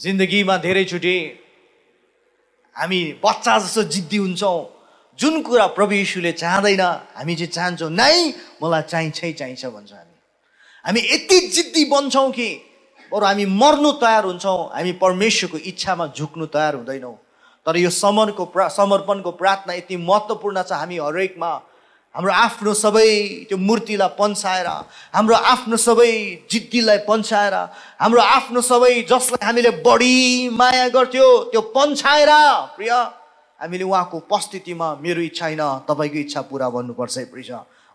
[0.00, 1.16] जिन्दगीमा धेरैचोटि
[2.76, 4.58] हामी बच्चा जस्तो जिद्दी हुन्छौँ।
[5.18, 8.16] जुन कुरा प्रभु यीशुले चाहँदैन हामी चाहिँ चाहन्छौँ नै
[8.62, 10.16] मलाई चाहिन्छै चाहिन्छ भन्छ हामी।
[10.84, 12.48] हामी यति जिद्दी बन्छौँ कि
[13.12, 17.16] बरु हामी मर्नु तयार हुन्छौँ हामी परमेश्वरको इच्छामा झुक्नु तयार हुँदैनौँ।
[17.66, 21.50] तर यो समरको प्रा समर्पणको प्रार्थना यति महत्त्वपूर्ण छ हामी हरेकमा।
[22.14, 23.10] हाम्रो आफ्नो सबै
[23.48, 24.66] त्यो मूर्तिलाई पन्छाएर
[25.14, 26.10] हाम्रो आफ्नो सबै
[26.50, 27.54] जिद्दीलाई पन्छाएर
[28.02, 32.30] हाम्रो आफ्नो सबै जसलाई हामीले बढी माया गर्थ्यो त्यो पन्छाएर
[32.76, 32.90] प्रिय
[33.60, 37.52] हामीले उहाँको उपस्थितिमा मेरो इच्छा होइन तपाईँको इच्छा पुरा भन्नुपर्छ है प्रिय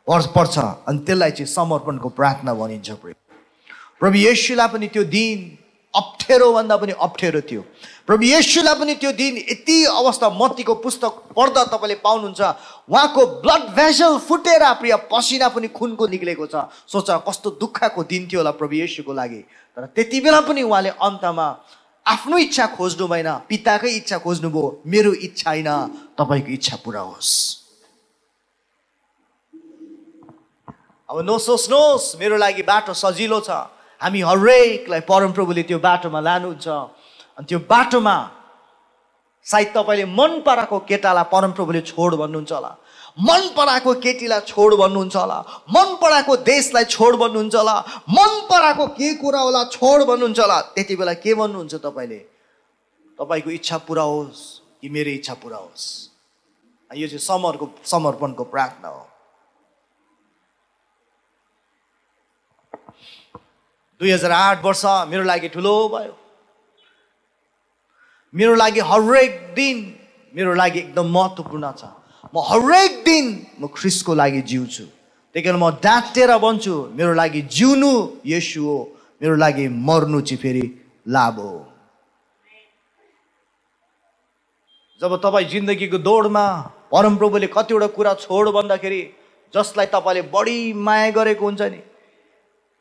[0.08, 0.56] पर्छ
[0.88, 3.14] अनि त्यसलाई चाहिँ समर्पणको प्रार्थना भनिन्छ प्रिय।
[4.00, 5.40] प्रभु यशुलाई पनि त्यो दिन
[5.96, 7.62] अप्ठ्यारोभन्दा पनि अप्ठ्यारो थियो।
[8.08, 12.42] प्रभु यशुलाई पनि त्यो दिन यति अवस्था मतीको पुस्तक पढ्दा तपाईँले पाउनुहुन्छ
[12.90, 18.40] उहाँको ब्लड भेसल फुटेर प्रिय पसिना पनि खुनको निक्लेको छ। सोच कस्तो दुःखको दिन थियो
[18.40, 19.42] होला प्रभु यशुको लागि।
[19.78, 21.48] तर त्यति बेला पनि उहाँले अन्तमा
[22.06, 25.70] आफ्नो इच्छा खोज्नु भएन पिताकै इच्छा खोज्नुभयो मेरो इच्छा होइन
[26.14, 27.32] तपाईँको इच्छा पुरा होस्।
[31.10, 33.50] अब नसोच्नुहोस् मेरो लागि बाटो सजिलो छ।
[34.06, 36.68] हामी हरेकलाई परमप्रभुले त्यो बाटोमा लानुहुन्छ।
[37.38, 38.16] अनि त्यो बाटोमा
[39.46, 42.72] सायद तपाईँले मन पराएको केटालाई परमप्रभुले छोड भन्नुहुन्छ होला।
[43.18, 45.38] मन पराएको केटीलाई छोड भन्नुहुन्छ होला।
[45.74, 47.76] मन पराएको देशलाई छोड भन्नुहुन्छ होला।
[48.10, 52.20] मन पराएको के कुरा होला छोड भन्नुहुन्छ होला। त्यति बेला के भन्नुहुन्छ तपाईँले?
[53.18, 54.42] तपाईँको इच्छा पुरा होस्
[54.82, 55.86] कि मेरो इच्छा पुरा होस्?
[56.92, 59.05] यो चाहिँ समरको समर्पणको प्रार्थना हो।
[64.02, 66.14] दुई हजार आठ वर्ष मेरो लागि ठुलो भयो।
[68.34, 69.78] मेरो लागि हरेक दिन
[70.34, 71.84] मेरो लागि एकदम महत्त्वपूर्ण छ।
[72.36, 73.26] म हरेक दिन
[73.62, 74.84] म ख्रिसको लागि जिउँछु।
[75.36, 77.94] त्यही कारण म डाँटेर भन्छु मेरो लागि जिउनु
[78.28, 78.78] यसु हो
[79.22, 80.66] मेरो लागि मर्नु चाहिँ फेरि
[81.08, 81.56] लाभ हो।
[85.02, 86.46] जब तपाईँ जिन्दगीको दौडमा
[86.92, 89.02] परमप्रभुले कतिवटा कुरा छोड भन्दाखेरि
[89.54, 91.80] जसलाई तपाईँले बढी माया गरेको हुन्छ नि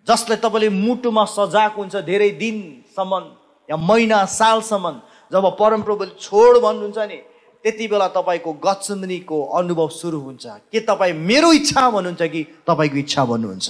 [0.06, 3.22] जसलाई तपाईँले मुटुमा सजाएको हुन्छ धेरै दिनसम्म
[3.68, 5.00] या महिना सालसम्म
[5.32, 7.16] जब परमप्रभुले छोड भन्नुहुन्छ नि
[7.64, 13.24] त्यति बेला तपाईँको गच्छन्दनीको अनुभव सुरु हुन्छ। के तपाईँ मेरो इच्छा भन्नुहुन्छ कि तपाईँको इच्छा
[13.24, 13.68] भन्नुहुन्छ?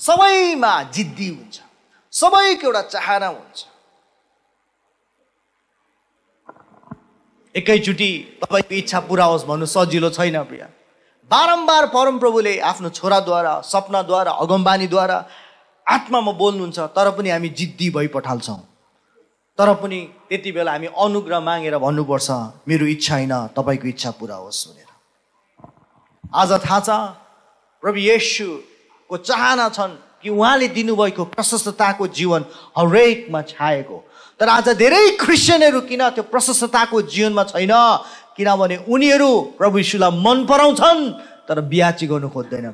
[0.00, 1.56] सबैमा जिद्दी हुन्छ।
[2.12, 3.58] सबैको एउटा चाहना हुन्छ।
[7.54, 10.66] एकैचोटि तपाईँको इच्छा पुरा होस् भन्नु सजिलो छैन प्रिया।
[11.30, 15.18] बारम्बार परमप्रभुले आफ्नो छोराद्वारा सपनाद्वारा अगमबानीद्वारा
[15.86, 18.58] आत्मामा बोल्नुहुन्छ तर पनि हामी जिद्दी भइपठाल्छौँ।
[19.58, 22.28] तर पनि त्यति बेला हामी अनुग्रह मागेर भन्नुपर्छ
[22.68, 24.90] मेरो इच्छा होइन तपाईँको इच्छा पुरा होस् भनेर।
[26.34, 26.90] आज थाहा छ
[27.82, 32.44] प्रभु येसुको चाहना छन् कि उहाँले दिनुभएको प्रशस्तताको जीवन
[32.78, 33.98] हरेकमा छाएको।
[34.40, 37.74] तर आज धेरै क्रिस्चियनहरू किन त्यो प्रशस्तताको जीवनमा छैन?
[38.40, 41.00] किनभने उनीहरू प्रभु यीशुलाई मन पराउँछन्
[41.48, 42.66] तर बिहा गर्नु खोज्दैन।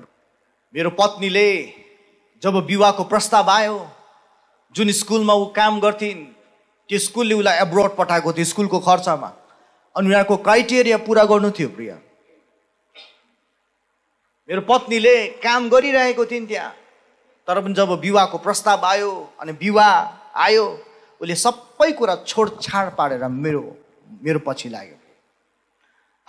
[0.74, 1.48] मेरो पत्नीले
[2.42, 3.76] जब विवाहको प्रस्ताव आयो
[4.74, 6.22] जुन स्कुलमा ऊ काम गर्थिन्
[6.90, 9.30] त्यो स्कुलले उसलाई एब्रोड पठाएको थियो स्कुलको खर्चमा।
[9.96, 11.92] अनि उनीहरूको क्राइटेरिया पुरा गर्नु थियो प्रिय।
[14.48, 16.70] मेरो पत्नीले काम गरिरहेको थिइन् त्यहाँ
[17.48, 19.94] तर पनि जब विवाहको प्रस्ताव आयो अनि विवाह
[20.44, 20.64] आयो
[21.20, 23.64] उसले सबै कुरा छोडछाड पारेर मेरो
[24.22, 24.96] मेरो पछि लाग्यो।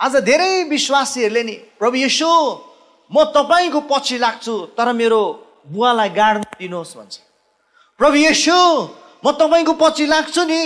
[0.00, 2.30] आज धेरै विश्वासीहरूले नि प्रभु यसो
[3.10, 5.22] म तपाईँको पछि लाग्छु तर मेरो
[5.74, 7.14] बुवालाई गाड्न दिनुहोस् भन्छ।
[8.00, 8.58] प्रभु यसो
[9.26, 10.62] म तपाईँको पछि लाग्छु नि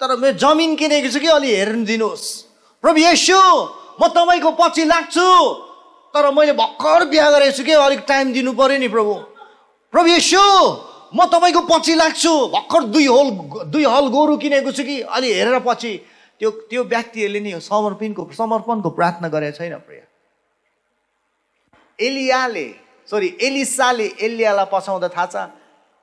[0.00, 2.24] तर मेरो जमिन किनेको छु कि अलि हेर्नु दिनुहोस्।
[2.84, 3.40] प्रभु यसो
[4.00, 5.28] म तपाईँको पछि लाग्छु
[6.16, 9.14] तर मैले भर्खर बिहा गरेको छु कि अलिक टाइम दिनु पऱ्यो नि प्रभु।
[9.92, 10.44] प्रभु यसो
[11.12, 13.28] म तपाईँको पछि लाग्छु भर्खर दुई हल
[13.68, 15.92] दुई हल गोरु किनेको छु कि अलि हेरेर पछि
[16.40, 20.02] त्यो त्यो व्यक्तिहरूले नि समर्पणको समर्पणको प्रार्थना गरेको छैन प्रिय।
[21.98, 22.68] एलियाले
[23.08, 25.36] सरी एलिसाले एलियालाई पछाउँदा थाहा छ।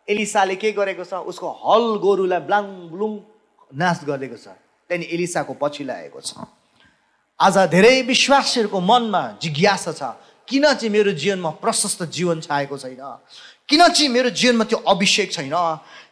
[0.07, 1.13] एलिसाले के गरेको छ?
[1.27, 3.11] उसको हल गोरुलाई ब्लाङ ब्लुङ
[3.75, 4.47] नाश गरिदिएको छ।
[4.89, 6.31] त्यहाँदेखि एलिसाको पछि लागेको छ।
[7.39, 10.03] आज धेरै विश्वासीहरूको मनमा जिज्ञासा छ।
[10.51, 12.99] किन चाहिँ मेरो जीवनमा प्रशस्त जीवन छाएको छैन?
[13.69, 15.55] किन चाहिँ मेरो जीवनमा त्यो अभिषेक छैन?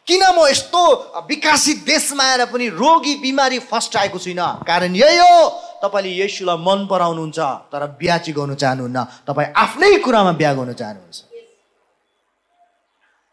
[0.08, 0.82] किन म यस्तो
[1.28, 4.64] विकासित देशमा आएर पनि रोगी बिमारी फस्टाएको छुइनँ?
[4.64, 5.36] कारण यही हो
[5.84, 8.98] तपाईँले यसुलाई मन पराउनुहुन्छ तर बिहा चाहिँ गर्नु चाहनुहुन्न।
[9.28, 11.18] तपाईँ आफ्नै कुरामा बिहा गर्नु चाहनुहुन्छ।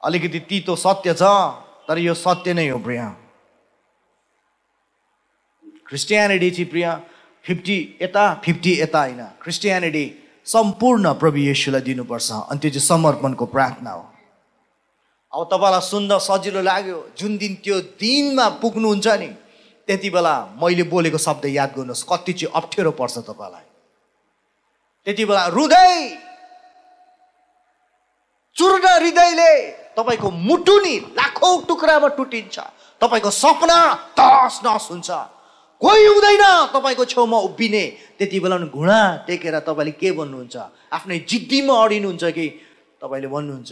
[0.04, 1.24] अलिकति तितो सत्य छ
[1.88, 3.02] तर यो सत्य नै हो प्रिय।
[5.88, 6.88] क्रिस्टियानिटी चाहिँ प्रिय
[7.46, 10.06] फिफ्टी यता फिफ्टी यता होइन। क्रिस्टियानिटी
[10.48, 14.04] सम्पूर्ण प्रभु येसुलाई दिनुपर्छ। अनि त्यो चाहिँ समर्पणको प्रार्थना हो।
[15.34, 19.28] अब तपाईँलाई सुन्दा सजिलो लाग्यो। जुन दिन त्यो दिनमा पुग्नुहुन्छ नि
[19.88, 23.66] त्यति बेला मैले बोलेको शब्द याद गर्नुहोस्। कति चाहिँ अप्ठ्यारो पर्छ तपाईँलाई।
[25.08, 25.94] त्यति बेला हृदय
[28.56, 29.54] चूर्ण हृदयले
[30.00, 32.60] तपाईँको मुटुनी लाखौँ टुक्रामा टुटिन्छ।
[33.02, 33.80] तपाईँको सपना
[34.20, 35.10] तस नस हुन्छ।
[35.82, 37.86] कोही हुँदैन तपाईँको छेउमा उभिने।
[38.18, 40.58] त्यति बेला घुँडा टेकेर तपाईँले के भन्नुहुन्छ?
[40.94, 42.48] आफ्नै जिद्दीमा अडिनुहुन्छ कि?
[43.02, 43.72] तपाईँले भन्नुहुन्छ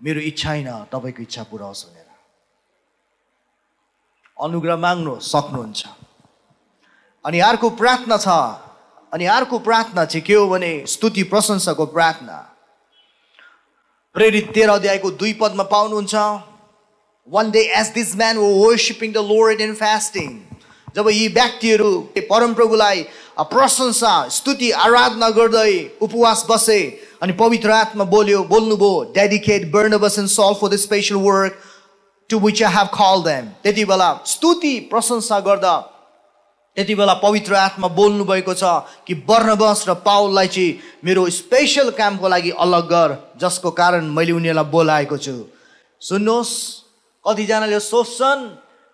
[0.00, 2.08] मेरो इच्छा होइन तपाईँको इच्छा होस् भनेर।
[4.36, 5.82] अनुग्रह माग्नु सक्नुहुन्छ।
[7.24, 8.28] अनि अर्को प्रार्थना छ।
[9.12, 12.36] अनि अर्को प्रार्थना चाहिँ के हो भने स्तुति प्रशंसाको प्रार्थना।
[14.14, 16.14] प्रेरित तेह्र अध्यायको दुई पदमा पाउनुहुन्छ
[17.28, 20.28] one day as this man worshipping the Lord in fasting
[20.96, 21.90] जब यी व्यक्तिहरू
[22.30, 23.02] परमप्रभुलाई
[23.52, 26.78] प्रशंसा स्तुति आराधना गर्दै उपवास बसे
[27.22, 31.58] अनि पवित्र आत्मा बोल्यो बोल्नुभयो dedicate Barnabas and Saul for the special work
[32.30, 35.74] to which I have call them त्यति बेला स्तुति प्रशंसा गर्दा
[36.76, 38.72] त्यति बेला पवित्र आत्मा बोल्नुभएको छ
[39.06, 44.70] कि वर्णवश र पाउललाई चाहिँ मेरो स्पेसल कामको लागि अलग गर जसको कारण मैले उनीहरूलाई
[44.72, 45.36] बोलाएको छु।
[46.02, 46.54] सुन्नुहोस्
[47.24, 48.42] कतिजनाले सोच्छन्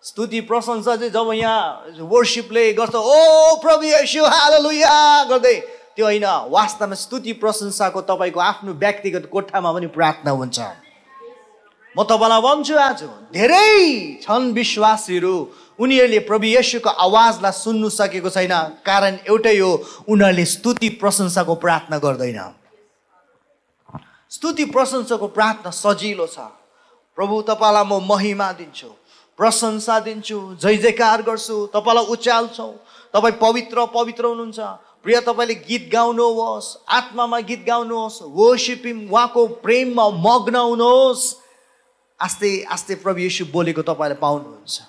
[0.02, 5.54] स्तुति प्रशंसा चाहिँ जब यहाँ वर्सिपले गर्छ ओ प्रभु यसो हालेलुया गर्दै
[5.96, 10.58] त्यो होइन वास्तवमा स्तुति प्रशंसाको तपाईँको आफ्नो व्यक्तिगत कोठामा पनि प्रार्थना हुन्छ।
[11.94, 15.34] म तपाईँलाई भन्छु आज धेरै छन् विश्वासीहरू
[15.78, 19.70] उनीहरूले प्रभु यशुको आवाजलाई सुन्नु सकेको छैन कारण एउटै हो
[20.08, 22.40] उनीहरूले स्तुति प्रशंसाको प्रार्थना गर्दैन।
[24.32, 26.50] स्तुति प्रशंसाको प्रार्थना सजिलो छ।
[27.18, 28.90] प्रभु तपाईँलाई म महिमा दिन्छु।
[29.38, 32.70] प्रशंसा दिन्छु जय जयकार गर्छु तपाईँलाई उचाल्छौ।
[33.14, 34.60] तपाईँ पवित्र पवित्र हुनुहुन्छ।
[35.02, 41.22] प्रिय तपाईँले गीत गाउनुहोस् आत्मामा गीत गाउनुहोस् वर्सिपिङ उहाँको प्रेममा मग्न हुनुहोस्।
[42.20, 44.80] आस्ते आस्ते प्रभु यीशु बोलेको तपाईँले पाउनुहुन्छ।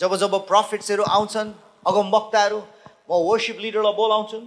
[0.00, 1.50] जब जब प्रफिट्सहरू आउँछन्
[1.86, 2.58] अगम वक्ताहरू
[3.10, 4.38] म वर्सिप लिडरलाई बोलाउँछु।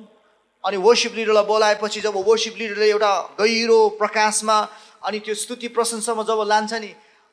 [0.63, 4.57] अनि वर्सिप लिडरलाई बोलाएपछि जब वर्सिप लिडरले एउटा गहिरो प्रकाशमा
[5.03, 6.91] अनि त्यो स्तुति प्रशंसामा जब लान्छ नि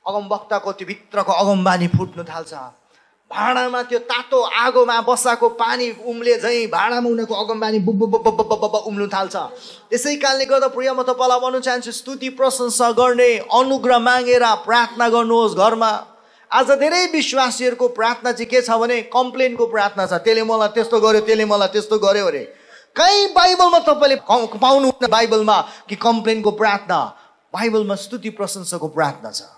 [0.09, 2.53] अगम वक्ताको त्यो भित्रको अगमबानी फुट्नु थाल्छ।
[3.31, 9.37] भाँडामा त्यो तातो आगोमा बसाएको पानी उम्ले झैँ भाँडामा उनीहरूको अगमबानी बुब बुब उम्ल्नु थाल्छ।
[9.93, 15.57] त्यसै कारणले गर्दा प्रिय म तपाईँलाई भन्नु चाहन्छु स्तुति प्रशंसा गर्ने अनुग्रह मागेर प्रार्थना गर्नुहोस्
[15.61, 15.93] घरमा।
[16.51, 21.21] आज धेरै विश्वासीहरूको प्रार्थना चाहिँ के छ भने कम्प्लेनको प्रार्थना छ। त्यसले मलाई त्यस्तो गर्यो
[21.29, 22.43] त्यसले मलाई त्यस्तो गर्यो अरे।
[22.97, 24.17] कहीँ बाइबलमा तपाईँले
[24.57, 26.99] पाउनु बाइबलमा कि कम्प्लेनको प्रार्थना?
[27.53, 29.58] बाइबलमा स्तुति प्रशंसाको प्रार्थना छ।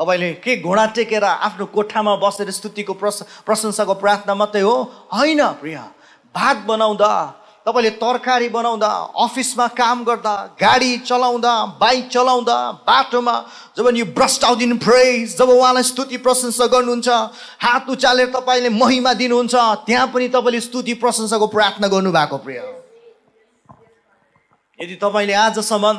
[0.00, 4.76] तपाईँले के घोडा टेकेर आफ्नो कोठामा बसेर स्तुतिको प्रश प्रशंसाको प्रार्थना मात्रै हो?
[5.12, 5.76] होइन प्रिय।
[6.34, 7.12] भात बनाउँदा
[7.66, 8.88] तपाईँले तरकारी बनाउँदा
[9.20, 12.56] अफिसमा काम गर्दा गाडी चलाउँदा बाइक चलाउँदा
[12.88, 13.34] बाटोमा
[13.76, 17.08] जब यो ब्रस्ट आउट इन फ्रेज जब उहाँलाई स्तुति प्रशंसा गर्नुहुन्छ
[17.60, 22.58] हात उचालेर तपाईँले महिमा दिनुहुन्छ त्यहाँ पनि तपाईँले स्तुति प्रशंसाको प्रार्थना गर्नुभएको प्रिय।
[24.80, 25.92] यदि तपाईँले आजसम्म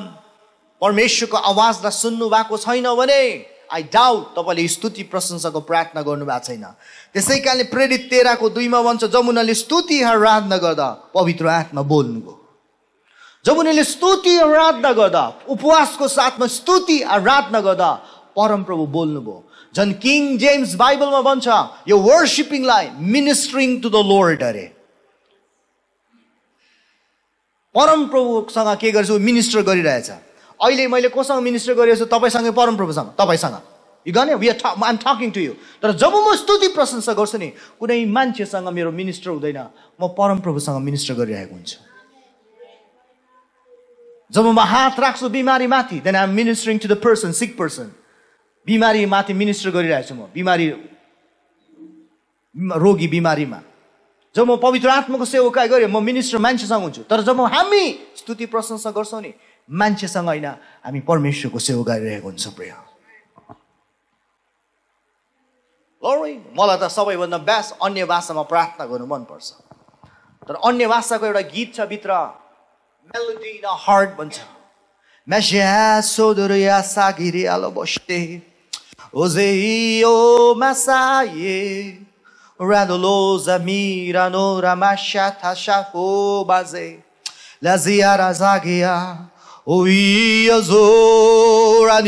[0.82, 3.22] परमेश्वरको आवाजलाई सुन्नु भएको छैन भने
[3.72, 6.66] आई डाउट तपाईँले स्तुति प्रशंसाको प्रार्थना गर्नुभएको छैन।
[7.14, 12.34] त्यसै कारणले प्रेरित तेह्रको दुईमा भन्छ उनीहरूले स्तुति आराधना गर्दा पवित्र आत्मा बोल्नुभयो।
[13.42, 17.90] उनीहरूले स्तुति आराधना गर्दा उपवासको साथमा स्तुति आराधना गर्दा
[18.36, 19.38] परमप्रभु बोल्नुभयो।
[19.76, 21.48] झन् किङ जेम्स बाइबलमा भन्छ
[21.88, 24.66] यो वर्सिपिङलाई मिनिस्ट्रिङ टु द लोर्ड अरे।
[27.76, 29.20] परमप्रभुसँग के गर्छु?
[29.20, 30.10] मिनिस्टर गरिरहेछ।
[30.62, 33.58] अहिले मैले कोसँग मिनिस्टर गरिरहेको छु तपाईँसँगै परमप्रभुसँग तपाईँसँग।
[34.06, 37.50] यु गर्ने we are I'm talking to you तर जब म स्तुति प्रशंसा गर्छु नि
[37.82, 39.60] कुनै मान्छेसँग मेरो मिनिस्टर हुँदैन।
[39.98, 41.78] म परमप्रभुसँग मिनिस्टर गरिरहेको हुन्छु।
[44.34, 47.92] जब म हात राख्छु बिमारी माथि then I'm ministering to the person sick person
[48.68, 50.66] बिमारी माथि मिनिस्टर गरिरहेको छु म बिमारी
[52.56, 53.60] रोगी बिमारीमा।
[54.36, 57.84] जब म पवित्र आत्माको सेवकाई गरेँ म मिनिस्टर मान्छेसँग हुन्छु। तर जब हामी
[58.18, 59.34] स्तुति प्रशंसा गर्छौँ नि
[59.70, 60.46] मान्छेसँग होइन
[60.86, 62.74] हामी परमेश्वरको सेवा गरिरहेको हुन्छौँ प्रिय।
[66.58, 69.50] मलाई त सबैभन्दा बेस्ट अन्य भाषामा प्रार्थना गर्नु मनपर्छ।
[70.48, 72.12] तर अन्य भाषाको एउटा गीत छ भित्र
[73.12, 74.40] मेलोडी इन हार्ट भन्छ।
[88.34, 89.31] Zagia.
[89.66, 92.02] oía zorania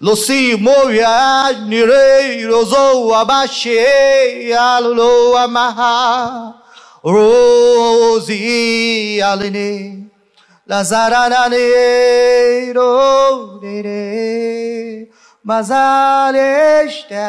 [0.00, 6.54] lo si moya nire zo abashe alulo amaha
[7.04, 8.40] rosi
[9.22, 10.10] aline
[10.68, 15.08] lazarana ne ro ne ne
[15.44, 17.26] mazaleshta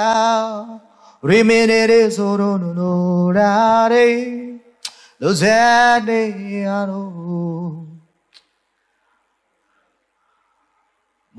[1.24, 4.60] rimenere zorono no rare
[5.22, 5.34] म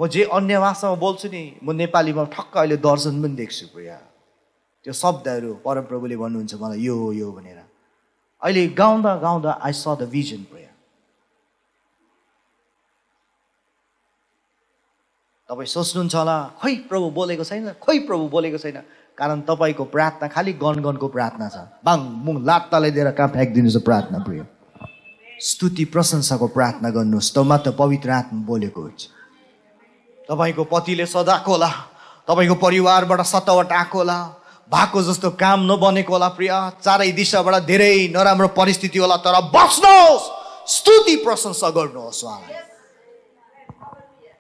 [0.06, 3.96] जे अन्य भाषामा बोल्छु नि म नेपालीमा ठक्क अहिले दर्शन पनि देख्छु प्रिया
[4.84, 7.58] त्यो शब्दहरू परमप्रभुले भन्नुहुन्छ मलाई यो यो भनेर।
[8.42, 10.70] अहिले गाउँदा गाउँदा आई स द भिजन प्रिया
[15.48, 18.82] तपाईँ सोच्नुहुन्छ होला खोइ प्रभु बोलेको छैन खोइ प्रभु बोलेको छैन।
[19.18, 24.46] कारण तपाईँको प्रार्थना खालि गनगनको प्रार्थना छ। बाङ मुङ लात्ताले दिएर कहाँ फ्याँकिदिनुहोस् प्रार्थना प्रिय।
[25.42, 29.02] स्तुति प्रशंसाको प्रार्थना गर्नुहोस्। त मात्र पवित्र आत्मा बोलेको हुन्छ
[30.28, 31.70] तपाईँको पतिले सदाएको होला।
[32.28, 34.18] तपाईँको परिवारबाट सतावट आएको होला।
[34.70, 36.52] भएको जस्तो काम नबनेको होला प्रिय।
[36.85, 40.24] चारै दिशाबाट धेरै नराम्रो परिस्थिति होला तर बस्नुहोस्।
[40.68, 42.67] स्तुति प्रशंसा गर्नुहोस् उहाँलाई।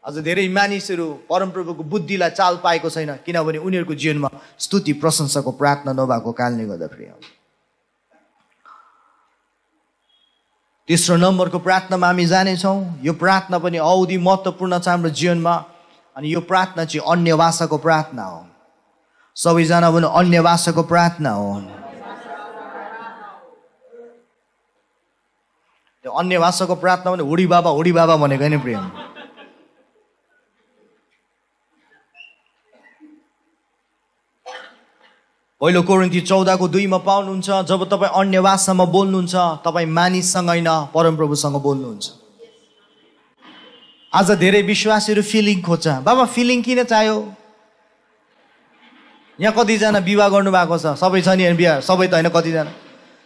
[0.08, 6.32] अझ धेरै मानिसहरू परमप्रभुको बुद्धिलाई चाल पाएको छैन किनभने उनीहरूको जीवनमा स्तुति प्रशंसाको प्रार्थना नभएको
[6.32, 7.10] कारणले गर्दा प्रिय
[10.88, 15.54] तेस्रो नम्बरको प्रार्थनामा हामी जानेछौँ यो प्रार्थना पनि औधी महत्त्वपूर्ण छ हाम्रो जीवनमा
[16.16, 18.40] अनि यो प्रार्थना चाहिँ अन्य भाषाको प्रार्थना हो।
[19.36, 21.50] सबैजना पनि अन्य भाषाको प्रार्थना हो।
[26.04, 28.84] त्यो अन्य भाषाको प्रार्थना भने हुडी बाबा हुडी बाबा भनेको होइन प्रियम
[35.60, 38.38] पहिलो कोरिन्ती चौधको दुईमा पाउनुहुन्छ। जब तपाईँ अन्य
[38.94, 39.34] बोल्नुहुन्छ
[39.66, 42.06] तपाईँ मानिससँग होइन परमप्रभुसँग बोल्नुहुन्छ।
[44.12, 47.16] आज धेरै विश्वासीहरू फिलिङ खोज्छ। बाबा फिलिङ किन चाहियो?
[49.38, 52.72] यहाँ कतिजना विवाह गर्नुभएको छ। सबै छ नि बिहा सबै त होइन कतिजना?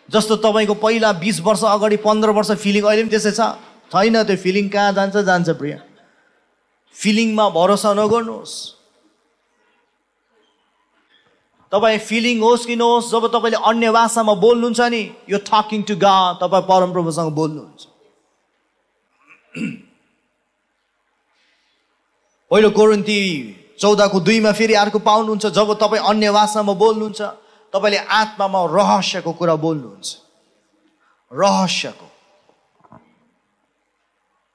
[0.08, 3.60] जस्तो तपाईँको पहिला बिस वर्ष अगाडि पन्ध्र वर्ष फिलिङ अहिले पनि त्यसै छ।
[3.92, 5.16] छैन त्यो फिलिङ कहाँ जान्छ?
[5.20, 5.76] जान्छ प्रिय।
[6.96, 8.81] फिलिङमा भरोसा नगर्नुहोस्।
[11.72, 16.16] तपाईँ फिलिङ होस् कि नहोस् जब तपाईँले अन्य भाषामा बोल्नुहुन्छ नि यो टकिङ टु गा
[16.40, 17.82] तपाईँ परमप्रभुसँग बोल्नुहुन्छ।
[22.50, 23.18] पहिलो कोरन्ती
[23.80, 27.20] चौधको दुईमा फेरि अर्को पाउनुहुन्छ जब तपाईँ अन्य भाषामा बोल्नुहुन्छ
[27.72, 30.08] तपाईँले आत्मामा रहस्यको कुरा बोल्नुहुन्छ।
[31.32, 32.06] रहस्यको।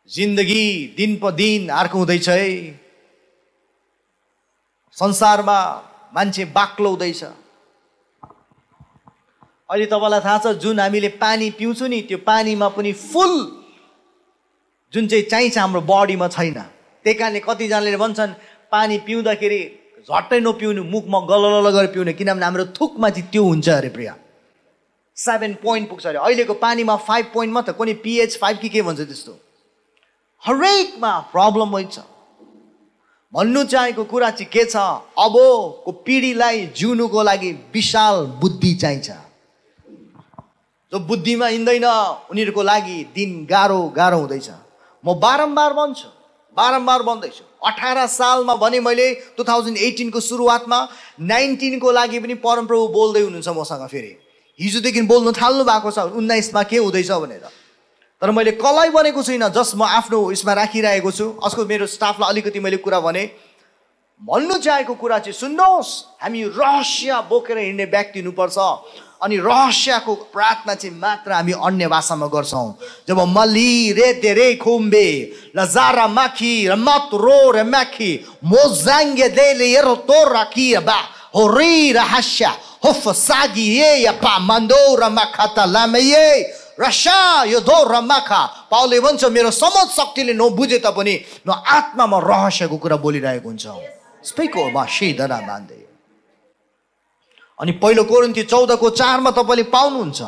[0.10, 0.66] जिन्दगी
[0.98, 2.46] दिन प दिन अर्को हुँदैछ है।
[4.98, 5.60] संसारमा
[6.18, 7.24] मान्छे बाक्लो हुँदैछ
[9.70, 13.34] अहिले तपाईँलाई थाहा छ जुन हामीले पानी पिउँछौँ नि त्यो पानीमा पनि फुल
[14.94, 16.58] जुन चाहिँ चाहिन्छ हाम्रो बडीमा छैन।
[17.06, 18.34] त्यही कारणले कतिजनाले भन्छन्
[18.72, 19.60] पानी पिउँदाखेरि
[20.08, 24.14] झट्टै नपिउनु मुखमा गलल गरेर पिउने किनभने हाम्रो थुकमा चाहिँ त्यो हुन्छ अरे प्रिया।
[25.18, 29.00] सेभेन पोइन्ट पुग्छ अरे। अहिलेको पानीमा फाइभ पोइन्ट मात्र कुनै पिएच फाइभ कि के भन्छ
[29.02, 29.34] त्यस्तो।
[30.44, 31.96] हरेकमा प्रब्लम हुन्छ
[33.38, 34.76] भन्नु चाहेको कुरा चाहिँ के छ?
[35.14, 39.10] अबको पिँढीलाई जिउनुको लागि विशाल बुद्धि चाहिन्छ।
[40.92, 41.86] जो बुद्धिमा हिँड्दैन
[42.34, 44.50] उनीहरूको लागि दिन गाह्रो गाह्रो हुँदैछ।
[45.06, 46.10] म बारम्बार भन्छु
[46.58, 49.08] बारम्बार भन्दैछु। अठार सालमा भने मैले
[49.38, 50.80] टु थाउजन्ड एटिनको सुरुवातमा
[51.22, 54.12] नाइन्टिनको लागि पनि परमप्रभु बोल्दै हुनुहुन्छ मसँग फेरि।
[54.60, 57.46] हिजोदेखि बोल्नु थाल्नु भएको छ। उन्नाइसमा के हुँदैछ भनेर।
[58.22, 62.60] तर मैले कसलाई भनेको छुइनँ जस्ट म आफ्नो उयसमा राखिरहेको छु। अस्को मेरो स्टाफलाई अलिकति
[62.60, 63.24] मैले कुरा भने
[64.22, 65.92] भन्नु चाहेको कुरा चाहिँ सुन्नुहोस्
[66.26, 68.58] हामी रहस्य बोकेर हिँड्ने व्यक्ति हुनुपर्छ।
[69.22, 72.70] अनि रहस्यको प्रार्थना चाहिँ मात्र हामी अन्य भाषामा गर्छौँ।
[73.08, 75.08] जब मली रे रे खुम्बे
[75.58, 78.12] लजारा माखी र मत रो र माखी
[78.46, 79.30] मोजाङ्गे
[79.78, 81.00] एरो तो राखी बा
[81.36, 82.50] हो रि र हास्या
[82.86, 86.02] होफ सागी ए या पा मन्दो र माखा लामे
[86.78, 91.14] रसा यो दो र माखा। पाउले भन्छ मेरो समझ शक्तिले नबुझे तापनि
[91.48, 93.66] न आत्मामा रहस्यको कुरा बोलिरहेको हुन्छ।
[94.24, 95.82] स्पेको मा सिधना मान्दै
[97.60, 100.22] अनि पहिलो कोरिन्ती चौधको चारमा तपाईँले पाउनुहुन्छ।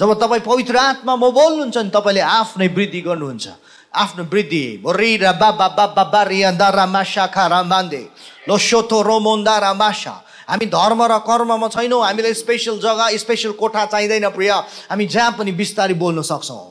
[0.00, 3.46] जब तपाईँ पवित्र आत्मामा बोल्नुहुन्छ नि तपाईँले आफ्नै वृद्धि गर्नुहुन्छ।
[3.92, 8.02] आफ्नो वृद्धि बोरी र बाबा बाबा बारिया दारा मासा खारा मान्दे।
[8.48, 10.14] लो सोथो रोमोन्दा र मासा
[10.50, 14.50] हामी धर्म र कर्ममा छैनौँ हामीलाई स्पेसल जग्गा स्पेसल कोठा चाहिँदैन प्रिय।
[14.90, 16.66] हामी जहाँ पनि बिस्तारै बोल्न सक्छौँ।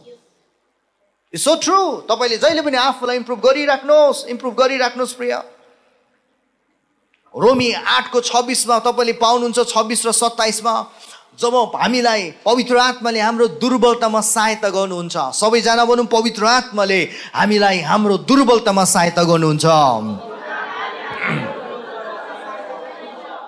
[1.34, 5.34] सो ट्रु तपाईँले जहिले पनि आफूलाई इम्प्रुभ गरिराख्नुहोस् इम्प्रुभ गरिराख्नुहोस् प्रिय।
[7.34, 10.76] रोमी आठको छब्बिसमा तपाईँले पाउनुहुन्छ छब्बिस र सत्ताइसमा।
[11.40, 17.00] जब हामीलाई पवित्र आत्माले हाम्रो दुर्बलतामा सहायता गर्नुहुन्छ सबैजना भनौँ पवित्र आत्माले
[17.32, 19.66] हामीलाई हाम्रो दुर्बलतामा सहायता गर्नुहुन्छ।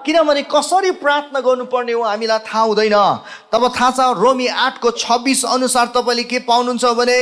[0.05, 2.97] किनभने कसरी प्रार्थना गर्नुपर्ने हो हामीलाई थाहा हुँदैन।
[3.51, 7.19] तब थाहा छ रोमी आठको छब्बिस अनुसार तपाईँले के पाउनुहुन्छ भने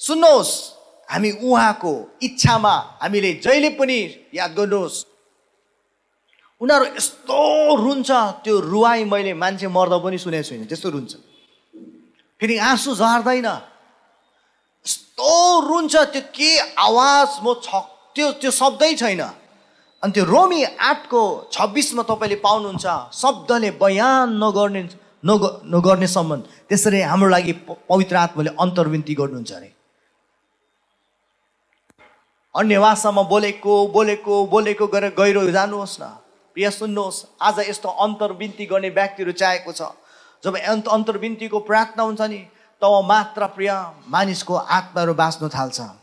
[0.00, 0.52] सुन्नुहोस्
[1.08, 3.98] हामी उहाँको इच्छामा हामीले जहिले पनि
[4.34, 4.98] याद गर्नुहोस्
[6.60, 7.40] उनीहरू यस्तो
[7.76, 8.10] रुन्छ
[8.44, 11.12] त्यो रुवाई मैले मान्छे मर्दा पनि सुनेको छुइनँ त्यस्तो रुन्छ।
[12.40, 13.48] फेरि आँसु झर्दैन।
[14.86, 15.32] यस्तो
[15.68, 17.68] रुन्छ त्यो के आवाज म छ
[18.16, 19.22] त्यो त्यो शब्दै छैन।
[20.02, 21.22] अनि त्यो रोमी आठको
[21.52, 24.82] छब्बिसमा तपाईँले पाउनुहुन्छ शब्दले बयान नगर्ने
[25.28, 29.70] नग नगर्ने सम्बन्ध। त्यसरी हाम्रो लागि पवित्र आत्माले अन्तर्विन्ती गर्नुहुन्छ अरे।
[32.54, 36.04] अन्य भाषामा बोलेको बोलेको बोलेको गरेर गहिरो जानुहोस् न।
[36.56, 39.92] प्रिय सुन्नुहोस् आज यस्तो अन्तर्विन्ती गर्ने व्यक्तिहरू चाहेको छ।
[40.42, 42.40] जब अन्त अन्तर्विन्तीको प्रार्थना हुन्छ नि
[42.82, 43.70] तब मात्र प्रिय
[44.08, 45.99] मानिसको आत्माहरू बाँच्नु थाल्छ।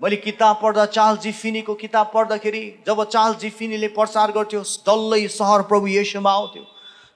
[0.00, 5.86] मैले किताब पढ्दा चाल जिफिनीको किताब पढ्दाखेरि जब चाल जिफिनीले प्रचार गर्थ्यो डल्लै सहर प्रभु
[5.88, 6.62] येसुमा आउँथ्यो।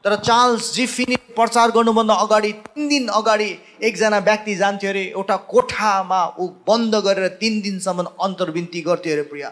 [0.05, 3.49] तर चार्ल्स जिफिनी प्रचार गर्नुभन्दा अगाडि तिन दिन अगाडि
[3.89, 9.49] एकजना व्यक्ति जान्थ्यो अरे एउटा कोठामा ऊ बन्द गरेर तिन दिनसम्म अन्तर्विन्ती गर्थ्यो अरे प्रिया।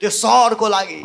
[0.00, 1.00] त्यो सहरको लागि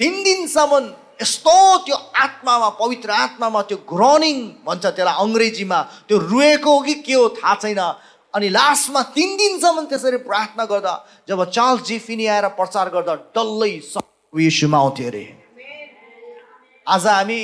[0.00, 0.82] तिन दिनसम्म
[1.22, 7.28] यस्तो त्यो आत्मामा पवित्र आत्मामा त्यो ग्रनिङ भन्छ त्यसलाई अङ्ग्रेजीमा त्यो रुएको कि के हो
[7.36, 7.80] थाहा छैन।
[8.34, 10.94] अनि लास्टमा तिन दिनसम्म त्यसरी प्रार्थना गर्दा
[11.28, 13.72] जब चार्ल्स जिफिनी आएर प्रचार गर्दा डल्लै
[14.32, 15.24] यीशुमा आउँथ्यो अरे।
[16.86, 17.42] आज हामी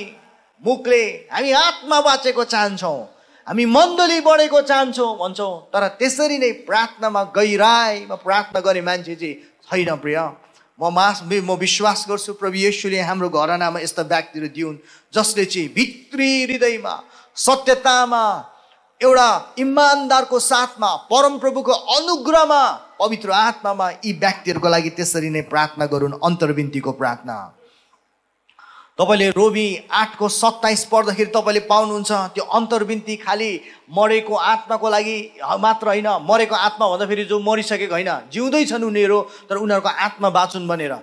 [0.63, 2.99] मुखले हामी आत्मा बाँचेको चाहन्छौँ
[3.47, 9.35] हामी मण्डली बढेको चाहन्छौँ भन्छौँ तर त्यसरी नै प्रार्थनामा गहिराईमा प्रार्थना गर्ने मान्छे चाहिँ
[9.67, 10.19] छैन प्रिय।
[10.79, 14.77] म मास म विश्वास गर्छु प्रभु येसुले हाम्रो घरनामा यस्ता व्यक्तिहरू दिउन्
[15.15, 16.95] जसले चाहिँ भित्री हृदयमा
[17.37, 18.25] सत्यतामा
[19.01, 22.61] एउटा इमान्दारको साथमा परमप्रभुको अनुग्रहमा
[22.99, 27.37] पवित्र आत्मामा यी व्यक्तिहरूको लागि त्यसरी नै प्रार्थना गरून् अन्तर्विन्तीको प्रार्थना।
[28.99, 33.51] तपाईँले रोबी आठको सत्ताइस पढ्दाखेरि तपाईँले पाउनुहुन्छ त्यो अन्तर्विन्ती खालि
[33.93, 35.17] मरेको आत्माको लागि
[35.61, 39.19] मात्र होइन मरेको आत्मा भन्दाखेरि जो मरिसकेको होइन जिउँदैछन् उनीहरू
[39.49, 40.95] तर उनीहरूको आत्मा बाँचुन् भनेर।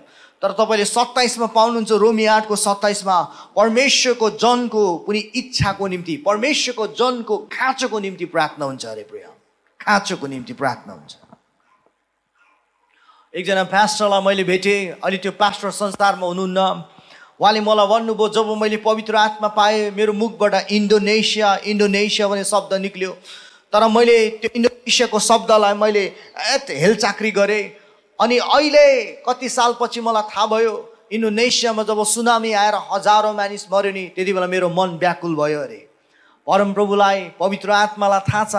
[0.43, 3.17] तर तपाईँले सत्ताइसमा पाउनुहुन्छ रोमी आठको सत्ताइसमा
[3.55, 9.23] परमेश्वरको जनको कुनै इच्छाको निम्ति परमेश्वरको जनको खाँचोको निम्ति प्रार्थना हुन्छ अरे प्रिय।
[9.79, 11.13] खाँचोको निम्ति प्रार्थना हुन्छ।
[13.33, 16.59] एकजना पास्टरलाई मैले भेटेँ अहिले त्यो पास्टर संसारमा हुनुहुन्न।
[17.39, 23.11] उहाँले मलाई भन्नुभयो जब मैले पवित्र आत्मा पाएँ मेरो मुखबाट इन्डोनेसिया इन्डोनेसिया भन्ने शब्द निक्ल्यो।
[23.73, 26.03] तर मैले त्यो इन्डोनेसियाको शब्दलाई मैले
[26.83, 27.63] हेलचाक्री गरेँ।
[28.23, 28.87] अनि अहिले
[29.27, 30.73] कति सालपछि मलाई थाहा भयो
[31.11, 35.79] इन्डोनेसियामा जब सुनामी आएर हजारौँ मानिस मऱ्यो नि त्यति बेला मेरो मन व्याकुल भयो अरे।
[36.47, 38.55] परमप्रभुलाई पवित्र आत्मालाई थाहा छ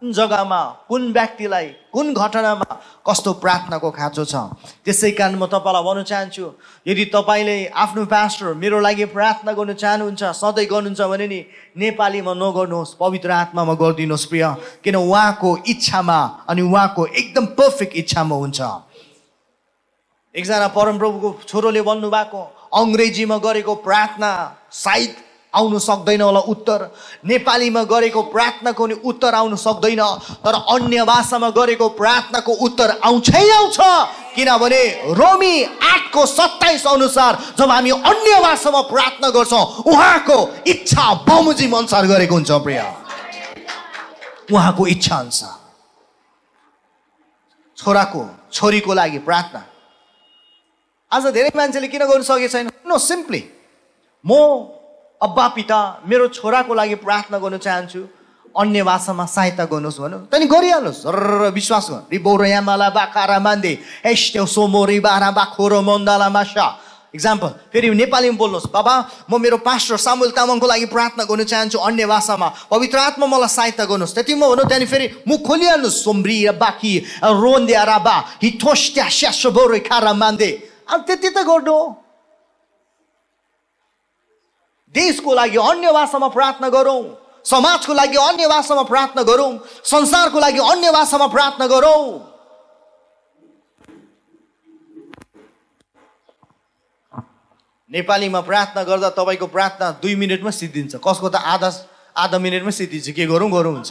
[0.00, 2.68] कुन जग्गामा कुन व्यक्तिलाई कुन घटनामा
[3.04, 4.34] कस्तो प्रार्थनाको खाँचो छ।
[4.84, 6.46] त्यसै कारण म तपाईँलाई भन्न चाहन्छु
[6.86, 11.40] यदि तपाईँले आफ्नो पास्टर मेरो लागि प्रार्थना गर्नु चाहनुहुन्छ सधैँ गर्नुहुन्छ भने नि
[11.76, 14.44] नेपालीमा नगर्नुहोस् पवित्र आत्मामा गरिदिनुहोस् प्रिय।
[14.84, 18.60] किन उहाँको इच्छामा अनि उहाँको एकदम पर्फेक्ट इच्छामा हुन्छ।
[20.34, 22.40] एकजना परमप्रभुको छोरोले भन्नुभएको
[22.72, 24.30] अङ्ग्रेजीमा गरेको प्रार्थना
[24.70, 25.14] सायद
[25.54, 26.80] आउनु सक्दैन होला उत्तर।
[27.26, 30.02] नेपालीमा गरेको प्रार्थनाको नि उत्तर आउनु सक्दैन
[30.46, 33.78] तर अन्य भाषामा गरेको प्रार्थनाको उत्तर आउँछै आउँछ।
[34.38, 34.82] किनभने
[35.18, 40.38] रोमी आठको सत्ताइस अनुसार जब हामी अन्य भाषामा प्रार्थना गर्छौँ उहाँको
[40.70, 42.80] इच्छा बमोजिम अनुसार गरेको हुन्छ प्रिय।
[44.52, 45.58] उहाँको इच्छा अनुसार।
[47.78, 48.22] छोराको
[48.52, 49.66] छोरीको लागि प्रार्थना।
[51.10, 52.70] आज धेरै मान्छेले किन गर्नु सकेको छैन?
[52.86, 53.42] नो सिम्पली
[54.22, 54.30] म
[55.18, 58.00] अब्बा पिता मेरो छोराको लागि प्रार्थना गर्न चाहन्छु।
[58.54, 63.72] अन्य भाषामा सहायता गर्नुहोस् भनौँ। त्यहाँदेखि गरिहाल्नुहोस्। र विश्वास गर्नु रिबो र यामाला बाखारा मान्दे।
[64.06, 66.66] एस्ट्यो सोमो रिबारा बाखो र मन्दाला मासा
[67.10, 68.94] इक्जाम्पल फेरि नेपालीमा बोल्नुहोस्। बाबा
[69.26, 73.84] म मेरो पास्टर सामुल तामाङको लागि प्रार्थना गर्न चाहन्छु अन्य भाषामा। पवित्र आत्मा मलाई सहायता
[73.90, 76.92] गर्नुहोस्। त्यति म भनौँ त्यहाँदेखि फेरि मुख खोलिहाल्नुहोस्। सोम्री बाकी
[77.34, 81.78] रोन्दे राबा हिथोस्ट्या स्यासो बोरो खारा मान्दे। अब त्यति त गर्नु
[84.94, 87.02] देशको लागि अन्य भाषामा प्रार्थना गरौँ
[87.46, 89.52] समाजको लागि अन्य भाषामा प्रार्थना गरौँ
[89.86, 92.04] संसारको लागि अन्य भाषामा प्रार्थना गरौँ।
[97.90, 101.70] नेपालीमा प्रार्थना गर्दा तपाईँको प्रार्थना दुई मिनटमा सिद्धिन्छ कसको त आधा
[102.16, 103.90] आधा मिनटमै सिद्धिन्छ के गरौँ गरौँ हुन्छ।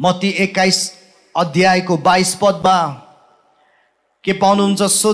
[0.00, 0.92] मती एक्काइस
[1.36, 2.78] अध्यायको बाइस पदमा
[4.24, 5.12] के पाउनुहुन्छ सो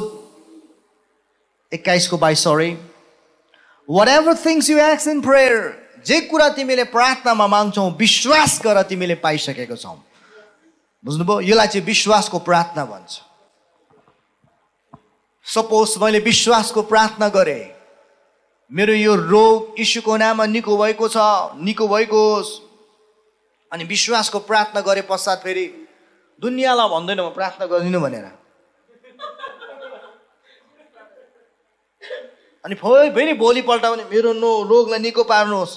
[1.72, 2.72] एक्काइसको बाइस सरी
[3.90, 5.52] वाट एभर थिङ्स यु एक्स इन प्रेयर
[6.06, 9.94] जे कुरा तिमीले प्रार्थनामा माग्छौ विश्वास गर तिमीले पाइसकेको छौ।
[11.04, 11.40] बुझ्नुभयो?
[11.40, 13.20] यसलाई चाहिँ विश्वासको प्रार्थना भन्छ।
[15.46, 17.64] सपोज मैले विश्वासको प्रार्थना गरेँ।
[18.72, 21.16] मेरो यो रोग यीशुको नाममा निको भएको छ
[21.62, 22.71] निको भएको होस्
[23.72, 25.64] अनि विश्वासको प्रार्थना गरे पश्चात फेरि
[26.42, 28.26] दुनियाँलाई भन्दैन म प्रार्थना गरिदिनु भनेर।
[32.64, 35.72] अनि फेरि भोलिपल्ट पनि मेरो नो रोगलाई निको पार्नुहोस्।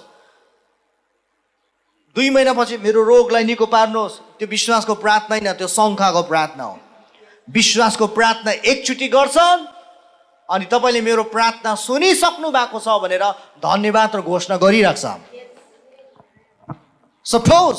[2.16, 6.76] दुई महिनापछि मेरो रोगलाई निको पार्नुहोस्। त्यो विश्वासको प्रार्थना होइन त्यो शङ्खाको प्रार्थना हो।
[7.48, 9.66] विश्वासको प्रार्थना एकचोटि गर्छन्
[10.50, 13.24] अनि तपाईँले मेरो प्रार्थना सुनिसक्नु भएको छ भनेर
[13.64, 15.02] धन्यवाद र घोषणा गरिरहेको
[17.26, 17.78] सपोज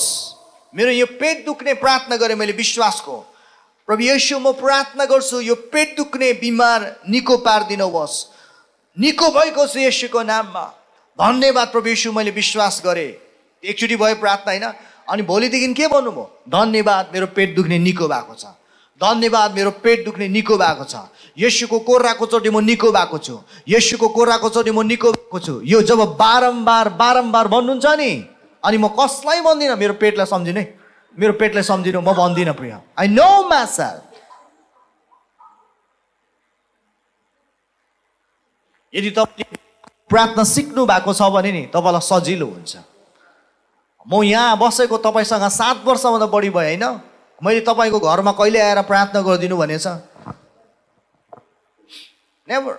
[0.75, 3.17] मेरो यो पेट दुख्ने प्रार्थना गरेँ मैले विश्वासको।
[3.89, 8.15] प्रभु यसो म प्रार्थना गर्छु यो पेट दुख्ने बिमार निको पारिदिनुहोस्।
[8.97, 10.65] निको भएको छु यसुको नाममा।
[11.19, 13.15] धन्यवाद प्रभु यशु मैले विश्वास गरेँ।
[13.63, 14.67] एकचोटि भयो प्रार्थना होइन?
[15.09, 18.45] अनि भोलिदेखि के भन्नुभयो धन्यवाद मेरो पेट दुख्ने निको भएको छ।
[19.01, 21.07] धन्यवाद मेरो पेट दुख्ने निको भएको छ।
[21.39, 23.39] यसुको कोर्राको चोटि म निको भएको छु।
[23.69, 28.13] यसुको कोर्राको चोटि म निको भएको छु। यो जब बारम्बार बारम्बार भन्नुहुन्छ नि
[28.67, 29.77] अनि म कसलाई भन्दिनँ?
[29.79, 30.67] मेरो पेटलाई सम्झिनु है।
[31.15, 33.89] मेरो पेटलाई सम्झिनु म भन्दिनँ प्रिय। आई नो मासा
[38.93, 39.57] यदि तपाईँले
[40.09, 42.77] प्रार्थना सिक्नु भएको छ भने नि तपाईँलाई सजिलो हुन्छ।
[44.07, 46.85] म यहाँ बसेको तपाईँसँग सात वर्षभन्दा बढी भयो होइन?
[47.43, 49.87] मैले तपाईँको घरमा कहिले आएर प्रार्थना गरिदिनु भनेछ?
[52.49, 52.75] नेभर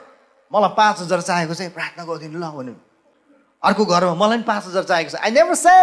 [0.51, 2.75] मलाई पाँच हजार चाहेको चाहिँ प्रार्थना गरिदिनु ल भन्यो।
[3.63, 5.75] अर्को घरमा मलाई पनि पाँच हजार चाहेको छ। आई नेभर से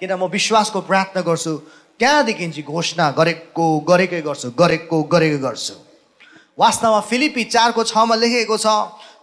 [0.00, 1.54] किन म विश्वासको प्रार्थना गर्छु।
[2.00, 5.74] त्यहाँदेखि चाहिँ घोषणा गरेको गरेकै गर्छु गरेको गरेकै गर्छु।
[6.58, 8.66] वास्तवमा फिलिपी चारको छमा लेखेको छ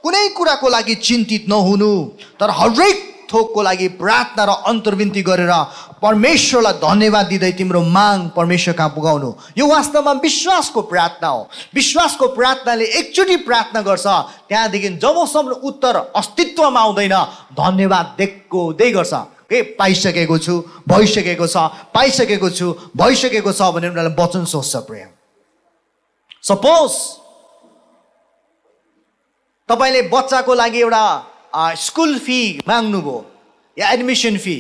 [0.04, 1.92] कुनै कुराको लागि चिन्तित नहुनु
[2.40, 2.98] तर हरेक
[3.32, 5.54] थोकको लागि प्रार्थना र अन्तर्विन्ती गरेर
[6.02, 9.32] परमेश्वरलाई धन्यवाद दिँदै तिम्रो माग परमेश्वर कहाँ पुगाउनु?
[9.58, 14.08] यो वास्तवमा विश्वासको प्रार्थना हो। विश्वासको प्रार्थनाले एकचोटि प्रार्थना गर्छ
[14.50, 17.16] त्यहाँदेखि जबसम्म उत्तर अस्तित्वमा आउँदैन
[17.54, 19.14] धन्यवाद दिएको दिए गर्छ।
[19.52, 20.54] ए पाइसकेको छु
[20.90, 21.56] भइसकेको छ
[21.94, 22.68] पाइसकेको छु
[22.98, 25.10] भइसकेको छ भनेर उनीहरूलाई वचन सोच्छ प्रेम।
[26.44, 26.92] सपोज
[29.70, 31.04] तपाईँले बच्चाको लागि एउटा
[31.54, 33.18] स्कुल फी माग्नुभयो
[33.78, 34.58] या एडमिसन फी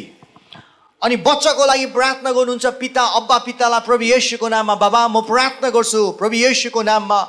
[1.01, 6.01] अनि बच्चाको लागि प्रार्थना गर्नुहुन्छ पिता अब्बा पितालाई प्रभु येशूको नाममा बाबा म प्रार्थना गर्छु
[6.19, 7.19] प्रभु येशूको नाममा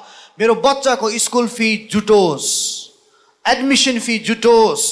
[0.40, 2.48] मेरो बच्चाको स्कुल फी जुटोस्।
[3.44, 4.84] एडमिसन फी जुटोस्।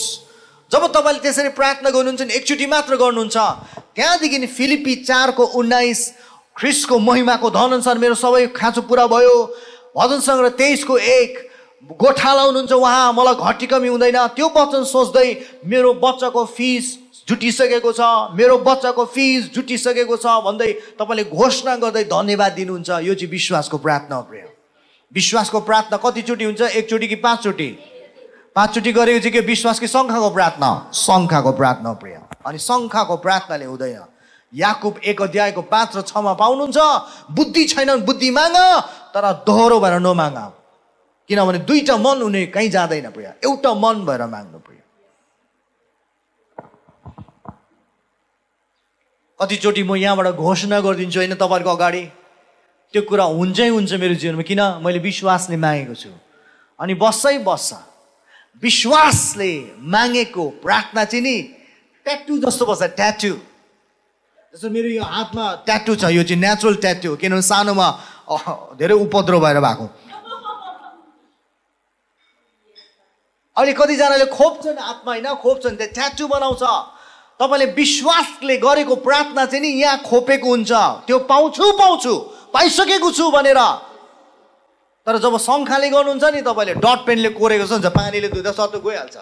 [0.71, 3.37] जब तपाईँले त्यसरी प्रार्थना गर्नुहुन्छ नि एकचोटि मात्र गर्नुहुन्छ
[3.97, 6.01] त्यहाँदेखि फिलिपी चारको उन्नाइस
[6.57, 9.37] ख्रिसको महिमाको धनअनुसार मेरो सबै खाँचो पुरा भयो।
[9.97, 11.50] भजन सङ्ग्रह तेइसको एक
[11.83, 15.29] गोठा लाउनुहुन्छ उहाँ मलाई घटी कमी हुँदैन। त्यो वचन सोच्दै
[15.65, 16.85] मेरो बच्चाको फिस
[17.29, 18.01] जुटिसकेको छ
[18.37, 24.21] मेरो बच्चाको फिस जुटिसकेको छ भन्दै तपाईँले घोषणा गर्दै धन्यवाद दिनुहुन्छ। यो चाहिँ विश्वासको प्रार्थना
[24.21, 24.45] प्रिय।
[25.13, 26.61] विश्वासको प्रार्थना कतिचोटि हुन्छ?
[26.61, 27.69] एकचोटि कि पाँचचोटि?
[28.57, 30.71] पाँचचोटि गरेको चाहिँ के विश्वास कि शङ्खाको प्रार्थना?
[30.95, 34.05] शङ्खाको प्रार्थना प्रिय। अनि शङ्खाको प्रार्थनाले हुँदैन।
[34.53, 36.79] याकुब एक अध्यायको पाँच र छमा पाउनुहुन्छ
[37.33, 38.57] बुद्धि छैन बुद्धि माग
[39.15, 40.60] तर दोहोरो भएर नमाग
[41.31, 44.83] किनभने दुईटा मन हुने कहीँ जाँदैन प्रिय एउटा मन भएर माग्नु प्रिय
[49.39, 52.03] कतिचोटि म यहाँबाट घोषणा गरिदिन्छु होइन तपाईँहरूको अगाडि?
[52.93, 54.61] त्यो कुरा हुन्छै हुन्छ मेरो जीवनमा। किन?
[54.83, 56.11] मैले विश्वासले मागेको छु।
[56.79, 57.71] अनि बस्छै बस्छ।
[58.63, 61.37] विश्वासले मागेको प्रार्थना चाहिँ नि
[62.05, 63.33] ट्याटु जस्तो बस्छ ट्याटु
[64.53, 67.89] जस्तो मेरो यो हातमा ट्याटु छ यो चाहिँ नेचुरल ट्याटु हो। किनभने सानोमा
[68.77, 70.10] धेरै उपद्रो भएर भएको।
[73.61, 76.65] अहिले कतिजनाले खोप्छन् हातमा होइन खोप्छन् त्यो ट्याटु बनाउँछ।
[77.41, 80.73] तपाईँले विश्वासले गरेको प्रार्थना चाहिँ नि यहाँ खोपेको हुन्छ।
[81.05, 82.15] त्यो पाउँछु पाउँछु
[82.57, 83.61] पाइसकेको छु भनेर।
[85.07, 89.17] तर जब शङ्खाले गर्नुहुन्छ नि तपाईँले डट पेनले कोरेको जस्तो हुन्छ पानीले धुँदा सत्तो गइहाल्छ।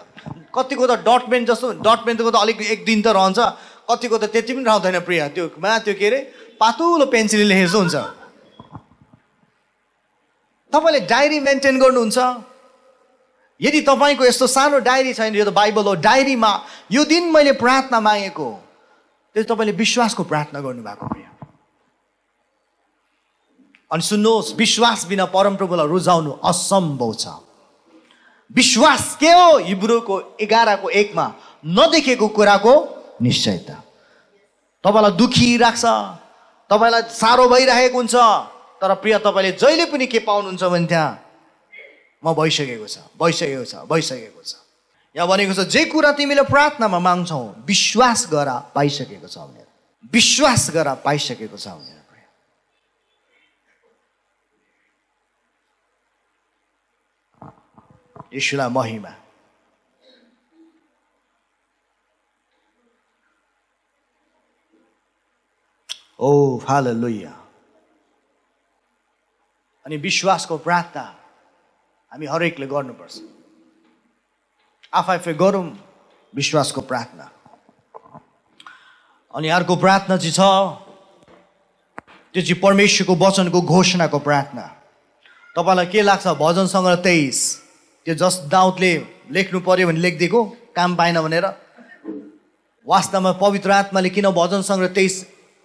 [0.55, 3.39] कतिको त डट पेन जस्तो डट पेनको त अलिक एक दिन त रहन्छ।
[3.91, 6.19] कतिको त त्यति पनि रहँदैन प्रिय। त्यो मा त्यो के अरे
[6.55, 7.95] पातुलो पेन्सिलले लेखेको हुन्छ।
[10.71, 12.17] तपाईँले डायरी मेन्टेन गर्नुहुन्छ।
[13.61, 16.51] यदि तपाईँको यस्तो सानो डायरी छैन यो त बाइबल हो डायरीमा
[16.91, 18.49] यो दिन मैले प्रार्थना मागेको
[19.35, 21.27] त्यो तपाईँले विश्वासको प्रार्थना गर्नुभएको प्रिय।
[23.91, 27.27] अनि सुन्नुहोस् विश्वास बिना परमप्रभुलाई रुझाउनु असम्भव छ।
[28.51, 31.25] विश्वास के हो हिब्रूको एघारको एकमा?
[31.65, 32.73] नदेखेको कुराको
[33.21, 33.75] निश्चयता।
[34.83, 35.85] तपाईँलाई दुखी राख्छ
[36.69, 38.15] तपाईँलाई साह्रो भइरहेको हुन्छ
[38.81, 41.28] तर प्रिय तपाईँले जहिले पनि के पाउनुहुन्छ भने त्यहाँ
[42.23, 44.55] म भइसकेको छ भइसकेको छ भइसकेको छ।
[45.15, 49.67] यहाँ भनेको छ जे कुरा तिमीले प्रार्थनामा माग्छौ विश्वास गर पाइसकेको छ भनेर।
[50.13, 51.97] विश्वास गर पाइसकेको छ भनेर
[58.29, 59.13] यीशुलाई महिमा।
[66.19, 67.33] ओ हालेलुया।
[69.85, 71.18] अनि विश्वासको प्रार्थना।
[72.11, 73.15] हामी हरेकले गर्नुपर्छ।
[74.93, 75.65] आफै आफै गरौँ
[76.33, 77.25] विश्वासको प्रार्थना।
[79.33, 80.41] अनि अर्को प्रार्थना चाहिँ छ
[82.33, 84.65] त्यो चाहिँ परमेश्वरको वचनको घोषणाको प्रार्थना।
[85.53, 86.27] तपाईँलाई के लाग्छ?
[86.33, 87.37] भजन सङ्ग्रह तेइस।
[88.05, 88.91] त्यो जस दाउदले
[89.29, 90.39] लेख्नु पर्यो भने लेखिदिएको
[90.73, 91.45] काम पाएन भनेर।
[92.89, 95.13] वास्तवमा पवित्र आत्माले किन भजन सङ्ग्रह तेइस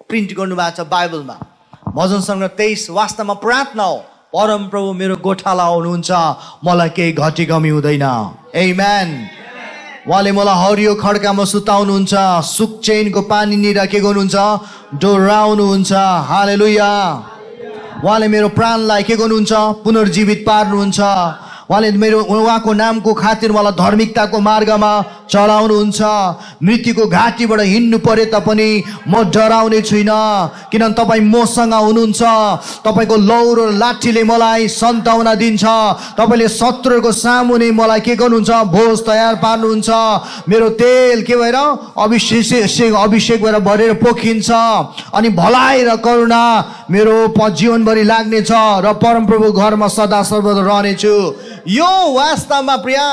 [0.09, 1.37] प्रिन्ट गर्नुभएको छ बाइबलमा?
[1.89, 3.99] भजन सङ्ग्रह तेइस वास्तवमा प्रार्थना हो।
[4.35, 6.11] परम प्रभु मेरो गोठाला आउनुहुन्छ
[6.67, 8.03] मलाई केही घटी कमी हुँदैन।
[8.55, 9.09] ए म्यान
[10.11, 14.37] उहाँले मलाई हरियो खड्कामा सुताउनुहुन्छ। सुक चेनको पानी निर के गर्नुहुन्छ
[14.99, 15.93] डोराउनुहुन्छ।
[16.31, 16.91] हालेलुया
[18.03, 19.53] उहाँले मेरो प्राणलाई के गर्नुहुन्छ?
[19.85, 20.99] पुनर्जीवित पार्नुहुन्छ।
[21.71, 24.93] उहाँले मेरो उहाँको नामको खातिर मलाई धार्मिकताको मार्गमा
[25.31, 26.01] चलाउनुहुन्छ।
[26.63, 28.69] मृत्युको घाँटीबाट हिँड्नु परे तापनि
[29.09, 32.23] म डराउने छुइनँ। किनभने तपाईँ मसँग हुनुहुन्छ।
[32.85, 35.65] तपाईँको लौरो लाठीले मलाई सन्ताउना दिन्छ।
[36.19, 38.51] तपाईँले शत्रुको सामुने मलाई के गर्नुहुन्छ?
[38.69, 39.89] भोज तयार पार्नुहुन्छ।
[40.49, 41.57] मेरो तेल के भएर?
[41.97, 44.51] अभिषेक अभिषेक भएर भरेर पोखिन्छ।
[45.15, 46.45] अनि भलाइ र करुणा
[46.91, 51.15] मेरो जीवनभरि लाग्नेछ र परमप्रभु घरमा सदा सर्वदा रहनेछु।
[51.67, 53.05] यो वास्तवमा प्रिया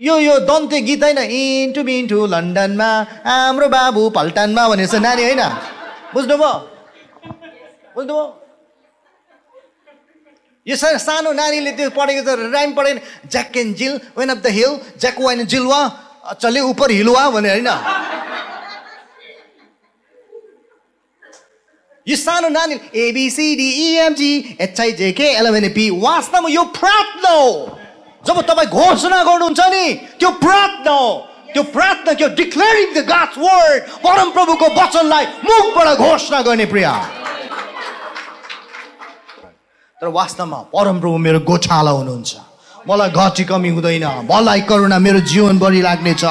[0.00, 2.90] यो यो दन्ते गीत होइन। इन्टु मिन्टु लन्डनमा
[3.26, 5.42] हाम्रो बाबु पल्टनमा भनेको छ नानी होइन।
[6.14, 6.52] बुझ्नुभयो?
[7.94, 8.26] बुझ्नुभयो?
[10.66, 14.72] यो सानो नानीले त्यो पढेको छ राइम पढेन Jack and Jill went up the hill
[15.00, 15.80] Jack wine जिलवा
[16.38, 17.70] चले उपर हिलवा भने होइन।
[22.08, 27.50] यो सानो नानी एबिसिडिइएमजी एचआइजेके एलएमएनपी वास्तवमा यो प्रार्थना हो
[28.24, 29.84] जब तपाईँ घोषणा गर्नुहुन्छ नि
[30.20, 31.10] त्यो प्रार्थना हो
[31.52, 36.92] त्यो प्रार्थना के डिक्लेरिङ द गाड्स वर्ड परम प्रभुको वचनलाई मुखबाट घोषणा गर्ने प्रिया
[40.00, 42.32] तर वास्तवमा परमप्रभु मेरो गोठाला हुनुहुन्छ
[42.88, 46.24] मलाई घटी कमी हुँदैन मलाई करुणा मेरो जीवनभरि लाग्नेछ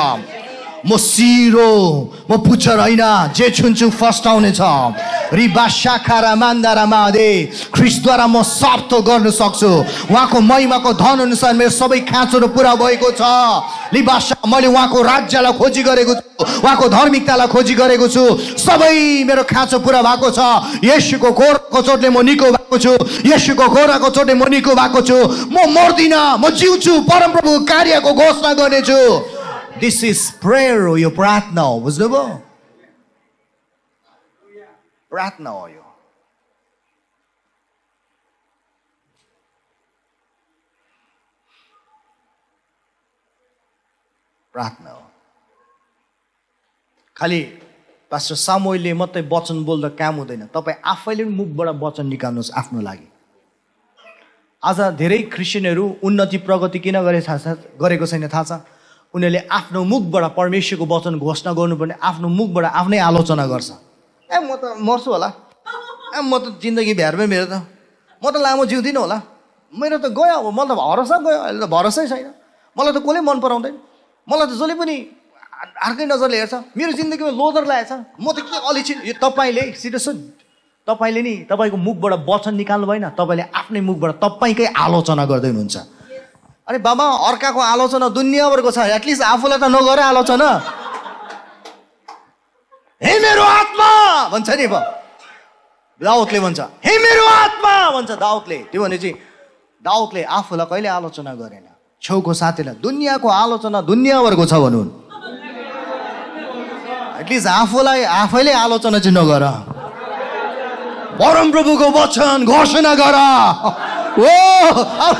[0.87, 1.71] म सिरो
[2.31, 3.03] म पुच्छर होइन
[3.35, 4.61] जे छुन्छु फर्स्ट आउनेछ।
[5.33, 7.29] रिबा शाखा मान्दारा मादे
[7.75, 9.71] ख्रिसद्वारा म सप्त गर्न सक्छु।
[10.11, 13.21] उहाँको महिमाको धन अनुसार मेरो सबै खाँचोहरू पुरा भएको छ।
[13.93, 16.23] लिबासा मैले उहाँको राज्यलाई खोजी गरेको छु
[16.63, 18.23] उहाँको धार्मिकतालाई खोजी गरेको छु।
[18.55, 20.39] सबै मेरो खाँचो पुरा भएको छ।
[20.87, 22.93] यसुको घोरको चोटले म निको भएको छु।
[23.27, 25.17] यसुको घोराको चोटले म निको भएको छु।
[25.51, 29.01] म मर्दिनँ म जिउँछु परमप्रभु कार्यको घोषणा गर्नेछु।
[29.79, 32.23] दिस इज प्रेयर हो यो प्रार्थना हो बुझ्नुभयो
[35.11, 35.83] प्रार्थना हो यो
[44.53, 45.03] प्रार्थना हो
[47.15, 47.41] खालि
[48.11, 53.07] पास्टर सामोइले मात्रै वचन बोल्दा काम हुँदैन तपाईँ आफैले पनि मुखबाट वचन निकाल्नुहोस् आफ्नो लागि
[54.63, 58.76] आज धेरै क्रिस्चियनहरू उन्नति प्रगति किन गरे थाहा छ गरेको छैन थाहा छ
[59.13, 63.69] उनीहरूले आफ्नो मुखबाट परमेश्वरको वचन घोषणा गर्नुपर्ने आफ्नो मुखबाट आफ्नै आलोचना गर्छ।
[64.29, 65.29] ए म त मर्छु होला।
[66.15, 67.55] ए म त जिन्दगी भ्यारमै मेरो त।
[68.21, 69.17] म त लामो जिउँदिनँ होला।
[69.73, 72.31] मेरो त गयो अब मलाई त भरोसा गयो। अहिले त भरोसै छैन।
[72.75, 73.75] मलाई त कसले मन पराउँदैन?
[74.27, 74.95] मलाई त जसले पनि
[75.57, 79.99] अर्कै नजरले हेर्छ। मेरो जिन्दगीमा लोदर लागेको छ म त के अलि यो तपाईँले सिधो
[80.87, 85.96] तपाईँले नि तपाईँको मुखबाट वचन निकाल्नु भएन। तपाईँले आफ्नै मुखबाट तपाईँकै आलोचना गर्दै हुनुहुन्छ।
[86.67, 90.49] अरे बाबा अर्काको आलोचना दुनियाँभरको छ। एटलिस्ट आफूलाई त नगर आलोचना।
[92.99, 93.89] हे मेरो आत्मा!
[94.35, 94.67] भन्छ नि
[96.01, 97.73] दाउदले भन्छ हे मेरो आत्मा!
[97.95, 99.15] भन्छ दाउदले। त्यो भने चाहिँ
[99.79, 101.67] दाउदले आफूलाई कहिले आलोचना गरेन?
[102.03, 104.85] छेउको साथीलाई। दुनियाँको आलोचना दुनियाँभरको छ भनौँ।
[107.23, 109.43] एटलिस्ट आफूलाई आफैले आलोचना चाहिँ नगर।
[111.15, 113.17] परमप्रभुको वचन घोषणा गर।
[114.17, 114.19] ओ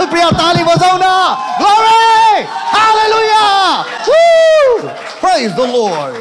[0.09, 1.03] प्रिय ताली बजाउन!
[4.07, 4.89] Woo!
[5.21, 6.15] Praise the Lord.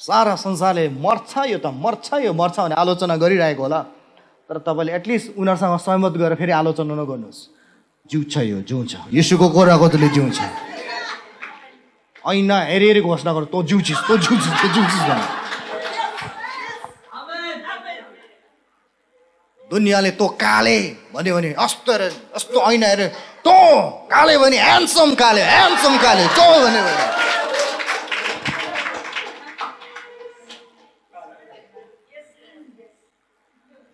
[0.00, 3.80] सारा संसारले मर्छ यो त मर्छ यो मर्छ भने आलोचना गरिरहेको होला।
[4.50, 7.40] तर तपाईँले एटलिस्ट उनीहरूसँग सहमत गरेर फेरि आलोचना नगर्नुहोस्।
[8.10, 9.46] जिउँछ यो जिउँछ यसुको
[9.88, 10.38] तले जिउँछ
[12.26, 15.39] ऐना हेरी हेरी घोषणा गर। तँ जिउँछिस् तँ जिउँछिस् तँ जिउँछिस् भने
[19.70, 20.78] दुनियाँले तँ काले
[21.14, 22.02] भन्यो भने अस्तो हेर
[22.34, 23.06] यस्तो ऐना हेरे।
[23.46, 23.54] तँ
[24.10, 27.18] काले भने ह्यान्डसम काले ह्यान्डसम काले तँ भन्यो भने।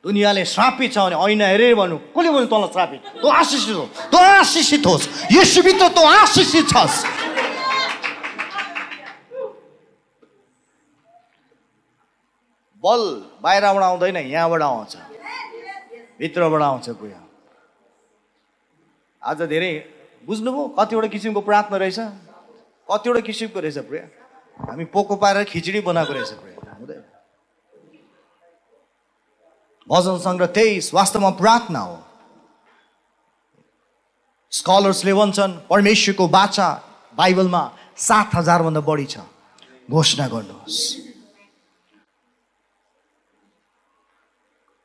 [0.04, 3.00] दुनियाँले श्रापित छ भने ऐना हेरेर भन्नु। कसले भन्नु तँलाई श्रापित?
[3.20, 7.04] तँ आशिषित हो। तँ आशिषित होस्। यसुभित्र तँ आशिषित छस्।
[12.82, 13.02] बल
[13.42, 14.96] बाहिरबाट आउँदैन यहाँबाट आउँछ।
[16.18, 17.20] भित्रबाट आउँछ पुरा
[19.22, 19.72] आज धेरै
[20.26, 21.98] बुझ्नुभयो कतिवटा किसिमको प्रार्थना रहेछ?
[22.88, 24.04] कतिवटा किसिमको रहेछ प्रिया?
[24.68, 27.02] हामी पोको पारेर खिचडी बनाएको रहेछ प्रिया। हुँदैन।
[29.88, 31.96] भजन सङ्ग्रह तेइस वास्तवमा प्रार्थना हो।
[34.50, 36.68] स्कलर्सले भन्छन् परमेश्वरको बाचा
[37.16, 37.62] बाइबलमा
[37.96, 39.18] सात हजारभन्दा बढी छ।
[39.90, 41.05] घोषणा गर्नुहोस्।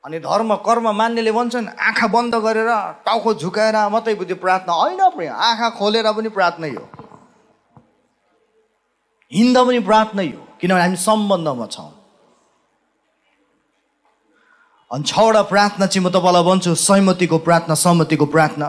[0.04, 2.70] अनि धर्म कर्म मान्नेले भन्छन् आँखा बन्द गरेर
[3.06, 6.84] टाउको झुकाएर मात्रै बुझ्यो प्रार्थना होइन आँखा खोलेर पनि प्रार्थनै हो
[9.32, 11.92] हिँड्दा पनि प्रार्थनै हो किनभने हामी सम्बन्धमा छौँ।
[14.92, 18.68] अनि छवटा प्रार्थना चाहिँ म तपाईँलाई भन्छु सहमतिको प्रार्थना सहमतिको प्रार्थना।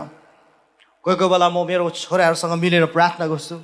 [1.03, 3.57] कोही कोही बेला म मेरो छोराहरूसँग मिलेर प्रार्थना गर्छु।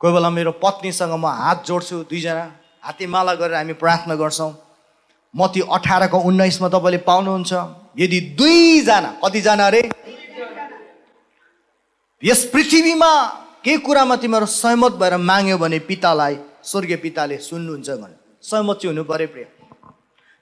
[0.00, 2.44] कोही बेला मेरो पत्नीसँग म हात जोड्छु दुईजना
[2.84, 4.52] हात्तीमाला गरेर हामी प्रार्थना गर्छौँ।
[5.34, 7.52] मती अठारको उन्नाइसमा तपाईँले पाउनुहुन्छ।
[7.98, 9.82] यदि दुईजना कतिजना अरे
[12.22, 13.10] यस पृथ्वीमा
[13.64, 18.16] केही कुरामा तिमीहरू सहमत भएर माग्यो भने पितालाई स्वर्गीय पिताले सुन्नुहुन्छ भने?
[18.42, 19.44] सहमत चाहिँ हुनु पऱ्यो प्रिय।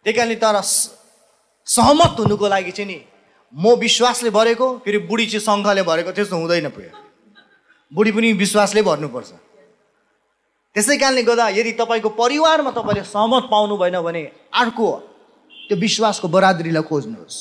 [0.04, 0.60] त्यही कारणले तर
[1.66, 2.98] सहमत हुनुको लागि चाहिँ नि
[3.54, 6.90] म विश्वासले भरेको फेरि बुढी चाहिँ शङ्खले भरेको त्यस्तो हुँदैन प्रिय।
[7.92, 9.30] बुढी पनि विश्वासले भर्नुपर्छ।
[10.76, 14.22] त्यसै कारणले गर्दा यदि तपाईँको परिवारमा तपाईँले सहमत पाउनु भएन भने
[14.54, 14.88] अर्को
[15.68, 17.38] त्यो विश्वासको बरादरीलाई खोज्नुहोस्।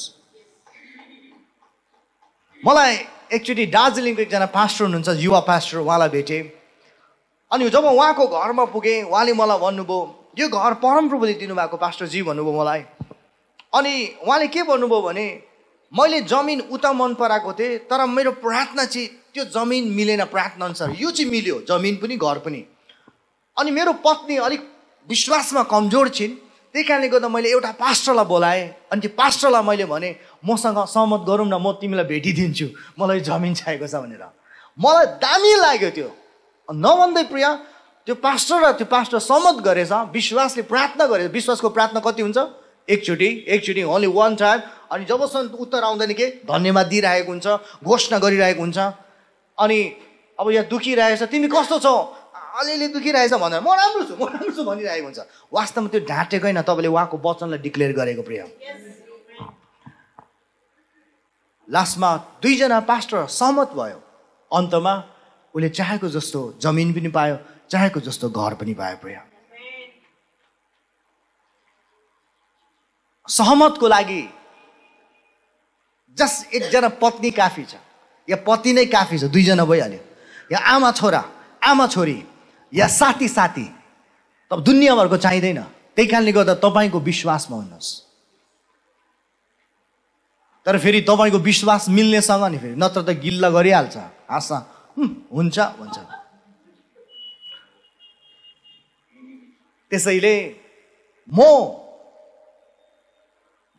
[2.64, 2.94] मलाई
[3.38, 6.42] एकचोटि दार्जिलिङको एकजना पास्टर हुनुहुन्छ युवा पास्टर उहाँलाई भेटेँ।
[7.52, 10.00] अनि जब उहाँको घरमा पुगेँ उहाँले मलाई भन्नुभयो
[10.40, 12.82] यो घर परमप्रभुले दिनुभएको पास्टरजी भन्नुभयो मलाई।
[13.78, 13.94] अनि
[14.26, 15.26] उहाँले के भन्नुभयो भने
[15.94, 20.90] मैले जमिन उता मन पराएको थिएँ तर मेरो प्रार्थना चाहिँ त्यो जमिन मिलेन प्रार्थना अनुसार
[20.98, 22.62] यो चाहिँ मिल्यो जमिन पनि घर पनि।
[23.60, 24.62] अनि मेरो पत्नी अलिक
[25.08, 26.34] विश्वासमा कमजोर छिन्।
[26.72, 30.10] त्यही कारणले गर्दा मैले एउटा पास्टरलाई बोलाएँ। अनि त्यो पास्टरलाई मैले भने
[30.46, 32.68] मसँग सहमत गरौँ न म तिमीलाई भेटिदिन्छु।
[33.00, 34.24] मलाई जमिन चाहिएको छ भनेर।
[34.78, 36.10] मलाई दामी लाग्यो त्यो।
[36.70, 37.50] नभन्दै प्रिया
[38.06, 42.38] त्यो पास्टर र त्यो पास्टर सहमत गरेछ विश्वासले प्रार्थना गरेछ। विश्वासको प्रार्थना कति हुन्छ?
[42.88, 44.60] एकचोटि एकचोटि ओन्ली वान टाइम
[44.94, 46.26] अनि जबसम्म उत्तर आउँदैन के?
[46.46, 47.48] धन्यवाद दिइरहेको हुन्छ
[47.82, 48.78] घोषणा गरिरहेको हुन्छ।
[49.58, 49.80] अनि
[50.38, 51.96] अब यहाँ दुखिरहेछ तिमी कस्तो छौ?
[52.60, 56.62] अलिअलि दुखिरहेछ भनेर म राम्रो छु म राम्रो छु भनिरहेको हुन्छ। वास्तवमा त्यो ढाँटेको होइन
[56.68, 58.42] तपाईँले उहाँको वचनलाई डिक्लेयर गरेको प्रिय।
[61.68, 62.10] लास्टमा
[62.44, 64.00] दुईजना पास्टर सहमत भयो।
[64.52, 64.94] अन्तमा
[65.56, 67.36] उसले चाहेको जस्तो जमिन पनि पायो
[67.72, 69.18] चाहेको जस्तो घर पनि पायो प्रिय।
[73.28, 74.22] सहमतको लागि
[76.18, 77.80] जस्ट एकजना पत्नी काफी छ।
[78.28, 80.02] या पति नै काफी छ दुईजना भइहाल्यो।
[80.52, 81.24] या आमा छोरा
[81.64, 82.18] आमा छोरी
[82.74, 83.66] या साथी साथी
[84.52, 85.62] त दुनियाँभरको चाहिँदैन।
[85.96, 87.90] त्यही कारणले गर्दा तपाईँको विश्वासमा हुनुहोस्।
[90.66, 93.98] तर फेरि तपाईँको विश्वास मिल्नेसँग नि फेरि नत्र त गिल्ला गरिहाल्छ।
[94.30, 94.50] हाँस
[94.98, 95.98] हुन्छ भन्छ
[99.92, 100.34] त्यसैले
[101.30, 101.40] म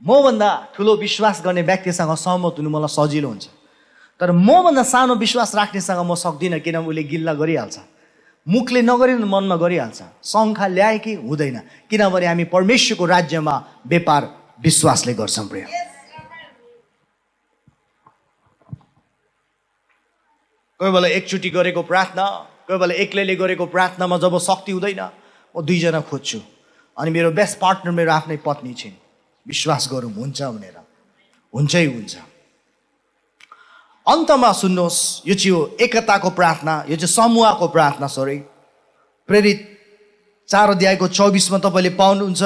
[0.02, 3.46] मभन्दा ठुलो विश्वास गर्ने व्यक्तिसँग सहमत हुनु मलाई सजिलो हुन्छ।
[4.20, 7.76] तर मभन्दा सानो विश्वास राख्नेसँग म सक्दिनँ किनभने उसले गिल्ला गरिहाल्छ।
[8.46, 11.58] मुखले नगरी मनमा गरिहाल्छ। शङ्खा ल्याए कि हुँदैन।
[11.90, 13.54] किनभने हामी परमेश्वरको राज्यमा
[13.86, 14.22] व्यापार
[14.64, 15.66] विश्वासले गर्छौँ प्रिय।
[20.80, 22.24] कोही बेला एकचोटि गरेको प्रार्थना
[22.66, 25.00] कोही बेला एक्लैले गरेको प्रार्थनामा जब शक्ति हुँदैन
[25.54, 26.38] म दुईजना खोज्छु।
[26.96, 28.96] अनि मेरो बेस्ट पार्टनर मेरो आफ्नै पत्नी छिन्।
[29.46, 30.76] विश्वास गरौँ हुन्छ भनेर।
[31.52, 32.14] हुन्छै हुन्छ।
[34.06, 38.36] अन्तमा सुन्नुहोस् यो चाहिँ एकताको प्रार्थना यो चाहिँ समूहको प्रार्थना सरी
[39.28, 39.58] प्रेरित
[40.48, 42.42] चार अध्यायको चौबिसमा तपाईँले पाउनुहुन्छ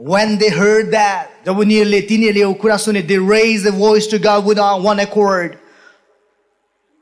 [0.00, 3.70] वेन दे हर्ड द्याट जब उनीहरूले तिनीहरूले यो कुरा सुने they raise the
[4.10, 5.56] to God with one accord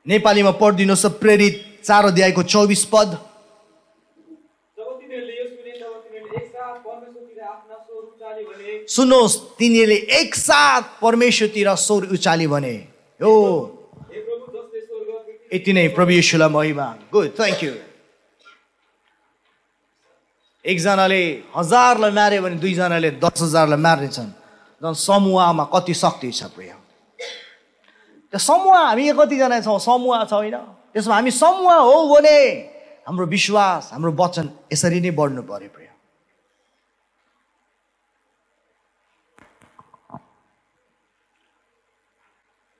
[0.06, 3.18] नेपालीमा पढिदिनुहोस् प्रेरित चार अध्यायको चौबिस पद।
[8.92, 12.74] सुन्नुहोस् तिनीहरूले एकसाथ परमेश्वरतिर स्वर उचाली भने।
[13.20, 13.32] हो।
[15.54, 17.72] यति नै प्रभु यीशुलाई महिमा। गुड थ्याङ्क यू
[20.64, 21.22] एकजनाले
[21.56, 24.30] हजारलाई मार्यो भने दुईजनाले दस हजारलाई मार्नेछन्।
[24.82, 26.72] झन् समूहमा कति शक्ति छ प्रिय।
[28.32, 29.78] त्यो समूह हामी कतिजना छौँ?
[29.78, 30.56] समूह छ होइन।
[30.92, 32.38] त्यसमा हामी समूह हो भने
[33.06, 35.91] हाम्रो विश्वास हाम्रो वचन यसरी नै बढ्नु पर्यो प्रिय।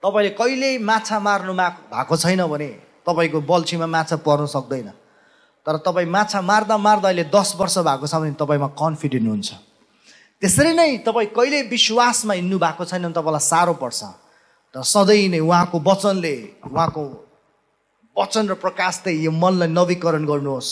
[0.03, 2.68] तपाईँले कहिल्यै माछा मार्नु मा भएको छैन भने
[3.07, 4.88] तपाईँको बल्छीमा माछा पर्न सक्दैन।
[5.66, 9.50] तर तपाईँ माछा मार्दा मार्दा अहिले दस वर्ष भएको छ भने तपाईँमा कन्फिडेन्ट हुन्छ।
[10.42, 14.03] त्यसरी नै तपाईँ कहिल्यै विश्वासमा हिँड्नु भएको छैन भने तपाईँलाई साह्रो पर्छ।
[14.74, 16.34] तर सधैँ नै उहाँको वचनले
[16.66, 17.03] उहाँको
[18.16, 20.68] वचन र प्रकाश चाहिँ यो मनलाई नवीकरण गर्नुहोस्।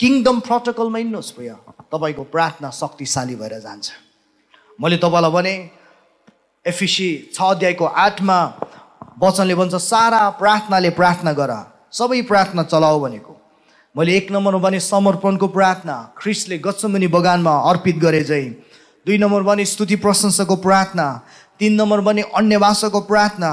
[0.00, 1.50] किङडम प्रोटोकलमा हिँड्नुहोस् प्रिय
[1.94, 3.86] तपाईँको प्रार्थना शक्तिशाली भएर जान्छ।
[4.80, 5.54] मैले तपाईँलाई भने
[6.64, 8.38] एफिसी छ अध्यायको आठमा
[9.22, 11.52] वचनले भन्छ सारा प्रार्थनाले प्रार्थना गर
[11.92, 13.34] सबै प्रार्थना चलाऊ भनेको।
[13.94, 18.50] मैले एक नम्बरमा भने समर्पणको प्रार्थना ख्रिस्टले गच्छमुनि बगानमा अर्पित गरे चाहिँ
[19.06, 21.06] दुई नम्बर भने स्तुति प्रशंसाको प्रार्थना।
[21.58, 23.50] तिन नम्बर भने अन्य भाषाको प्रार्थना।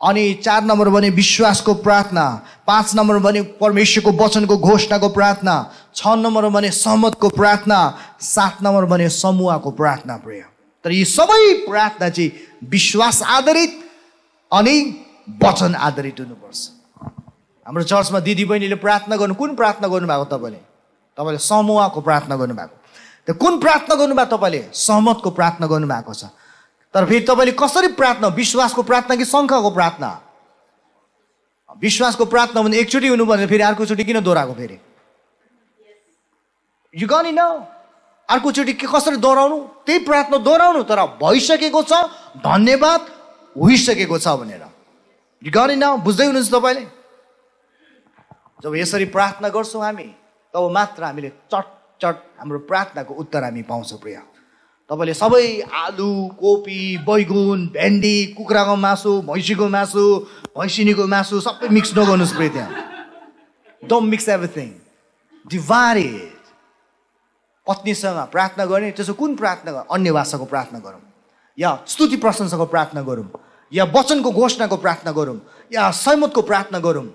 [0.00, 2.24] अनि चार नम्बर भने विश्वासको प्रार्थना।
[2.66, 5.54] पाँच नम्बर भने परमेश्वरको वचनको घोषणाको प्रार्थना।
[5.94, 7.78] छ नम्बर भने सहमतको प्रार्थना।
[8.20, 10.44] सात नम्बर भने समूहको प्रार्थना प्रिय।
[10.84, 12.30] तर यी सबै प्रार्थना चाहिँ
[12.70, 13.72] विश्वास आधारित
[14.52, 14.76] अनि
[15.42, 16.60] वचन आधारित हुनुपर्छ।
[17.66, 20.60] हाम्रो चर्चमा दिदी बहिनीले प्रार्थना गर्नु कुन प्रार्थना गर्नुभएको तपाईँले?
[21.18, 22.74] तपाईँले समूहको प्रार्थना गर्नुभएको।
[23.26, 24.62] त्यो कुन प्रार्थना गर्नुभएको तपाईँले?
[24.74, 26.24] सहमतको प्रार्थना गर्नुभएको छ।
[26.94, 28.28] तर फेरि तपाईँले कसरी प्रार्थना?
[28.28, 30.10] विश्वासको प्रार्थना कि शङ्खको प्रार्थना?
[31.80, 34.78] विश्वासको प्रार्थना भने एकचोटि हुनु भने फेरि अर्कोचोटि किन दोहोऱ्याएको फेरि?
[36.94, 37.40] यु गन न
[38.32, 39.58] अर्कोचोटि के कसरी दोहोऱ्याउनु?
[39.86, 41.92] त्यही प्रार्थना दोहोऱ्याउनु तर भइसकेको छ
[42.40, 43.00] धन्यवाद
[43.56, 44.64] होइसकेको छ भनेर।
[45.42, 46.84] गर्ने बुझ्दै हुनुहुन्छ तपाईँले?
[48.62, 50.08] जब यसरी प्रार्थना गर्छौँ हामी
[50.54, 51.66] तब मात्र हामीले चट
[52.00, 54.18] चट हाम्रो प्रार्थनाको उत्तर हामी पाउँछौँ प्रिय।
[54.90, 56.10] तपाईँले सबै आलु
[56.40, 60.02] कोपी बैगुन भेन्डी कुखुराको मासु भैँसीको मासु
[60.56, 62.70] भैँसिनीको मासु सबै मिक्स नगर्नुहोस् प्रिय। त्यहाँ
[63.82, 64.68] डोन्ट मिक्स एभ्रिथिङ
[65.46, 66.31] डिभाइड
[67.66, 71.00] पत्नीसँग प्रार्थना गर्ने त्यसो कुन प्रार्थना अन्य भाषाको प्रार्थना गरौँ?
[71.58, 73.28] या स्तुति प्रशंसाको प्रार्थना गरौँ?
[73.72, 75.38] या वचनको घोषणाको प्रार्थना गरौँ?
[75.72, 77.06] या सहमतको प्रार्थना गरौँ?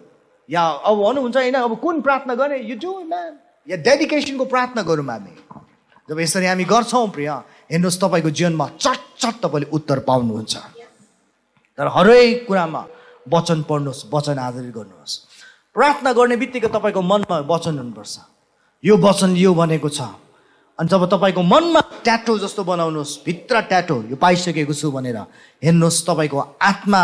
[0.50, 2.58] या अब भन्नुहुन्छ होइन अब कुन प्रार्थना गर्ने?
[2.64, 3.34] यो डु म्यान
[3.68, 5.34] या डेडिकेसनको प्रार्थना गरौँ हामी।
[6.10, 7.30] जब यसरी हामी गर्छौँ प्रिय
[7.72, 10.56] हेर्नुहोस् तपाईँको जीवनमा चटचट तपाईँले उत्तर पाउनुहुन्छ।
[11.78, 12.86] तर हरेक कुरामा
[13.28, 15.14] वचन पढ्नुहोस् वचन आधारित गर्नुहोस्।
[15.76, 18.16] प्रार्थना गर्ने बित्तिकै तपाईँको मनमा वचन हुनुपर्छ।
[18.84, 20.02] यो वचन यो भनेको छ
[20.80, 25.18] अनि जब तपाईँको मनमा ट्याटो जस्तो बनाउनुहोस् भित्र ट्याटो यो पाइसकेको छु भनेर
[25.66, 27.02] हेर्नुहोस् तपाईँको आत्मा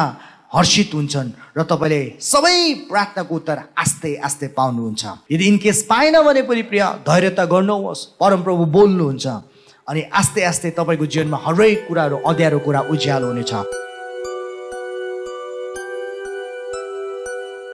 [0.53, 5.03] हर्षित हुन्छन् र तपाईँले सबै प्रार्थनाको उत्तर आस्ते आस्ते पाउनुहुन्छ।
[5.34, 9.26] यदि इनकेस पाएन भने पनि प्रिय धैर्यता गर्नुहोस् परमप्रभु बोल्नुहुन्छ
[9.89, 13.53] अनि आस्ते आस्ते तपाईँको जीवनमा हरेक कुराहरू अँध्यारो कुरा उज्यालो हुनेछ।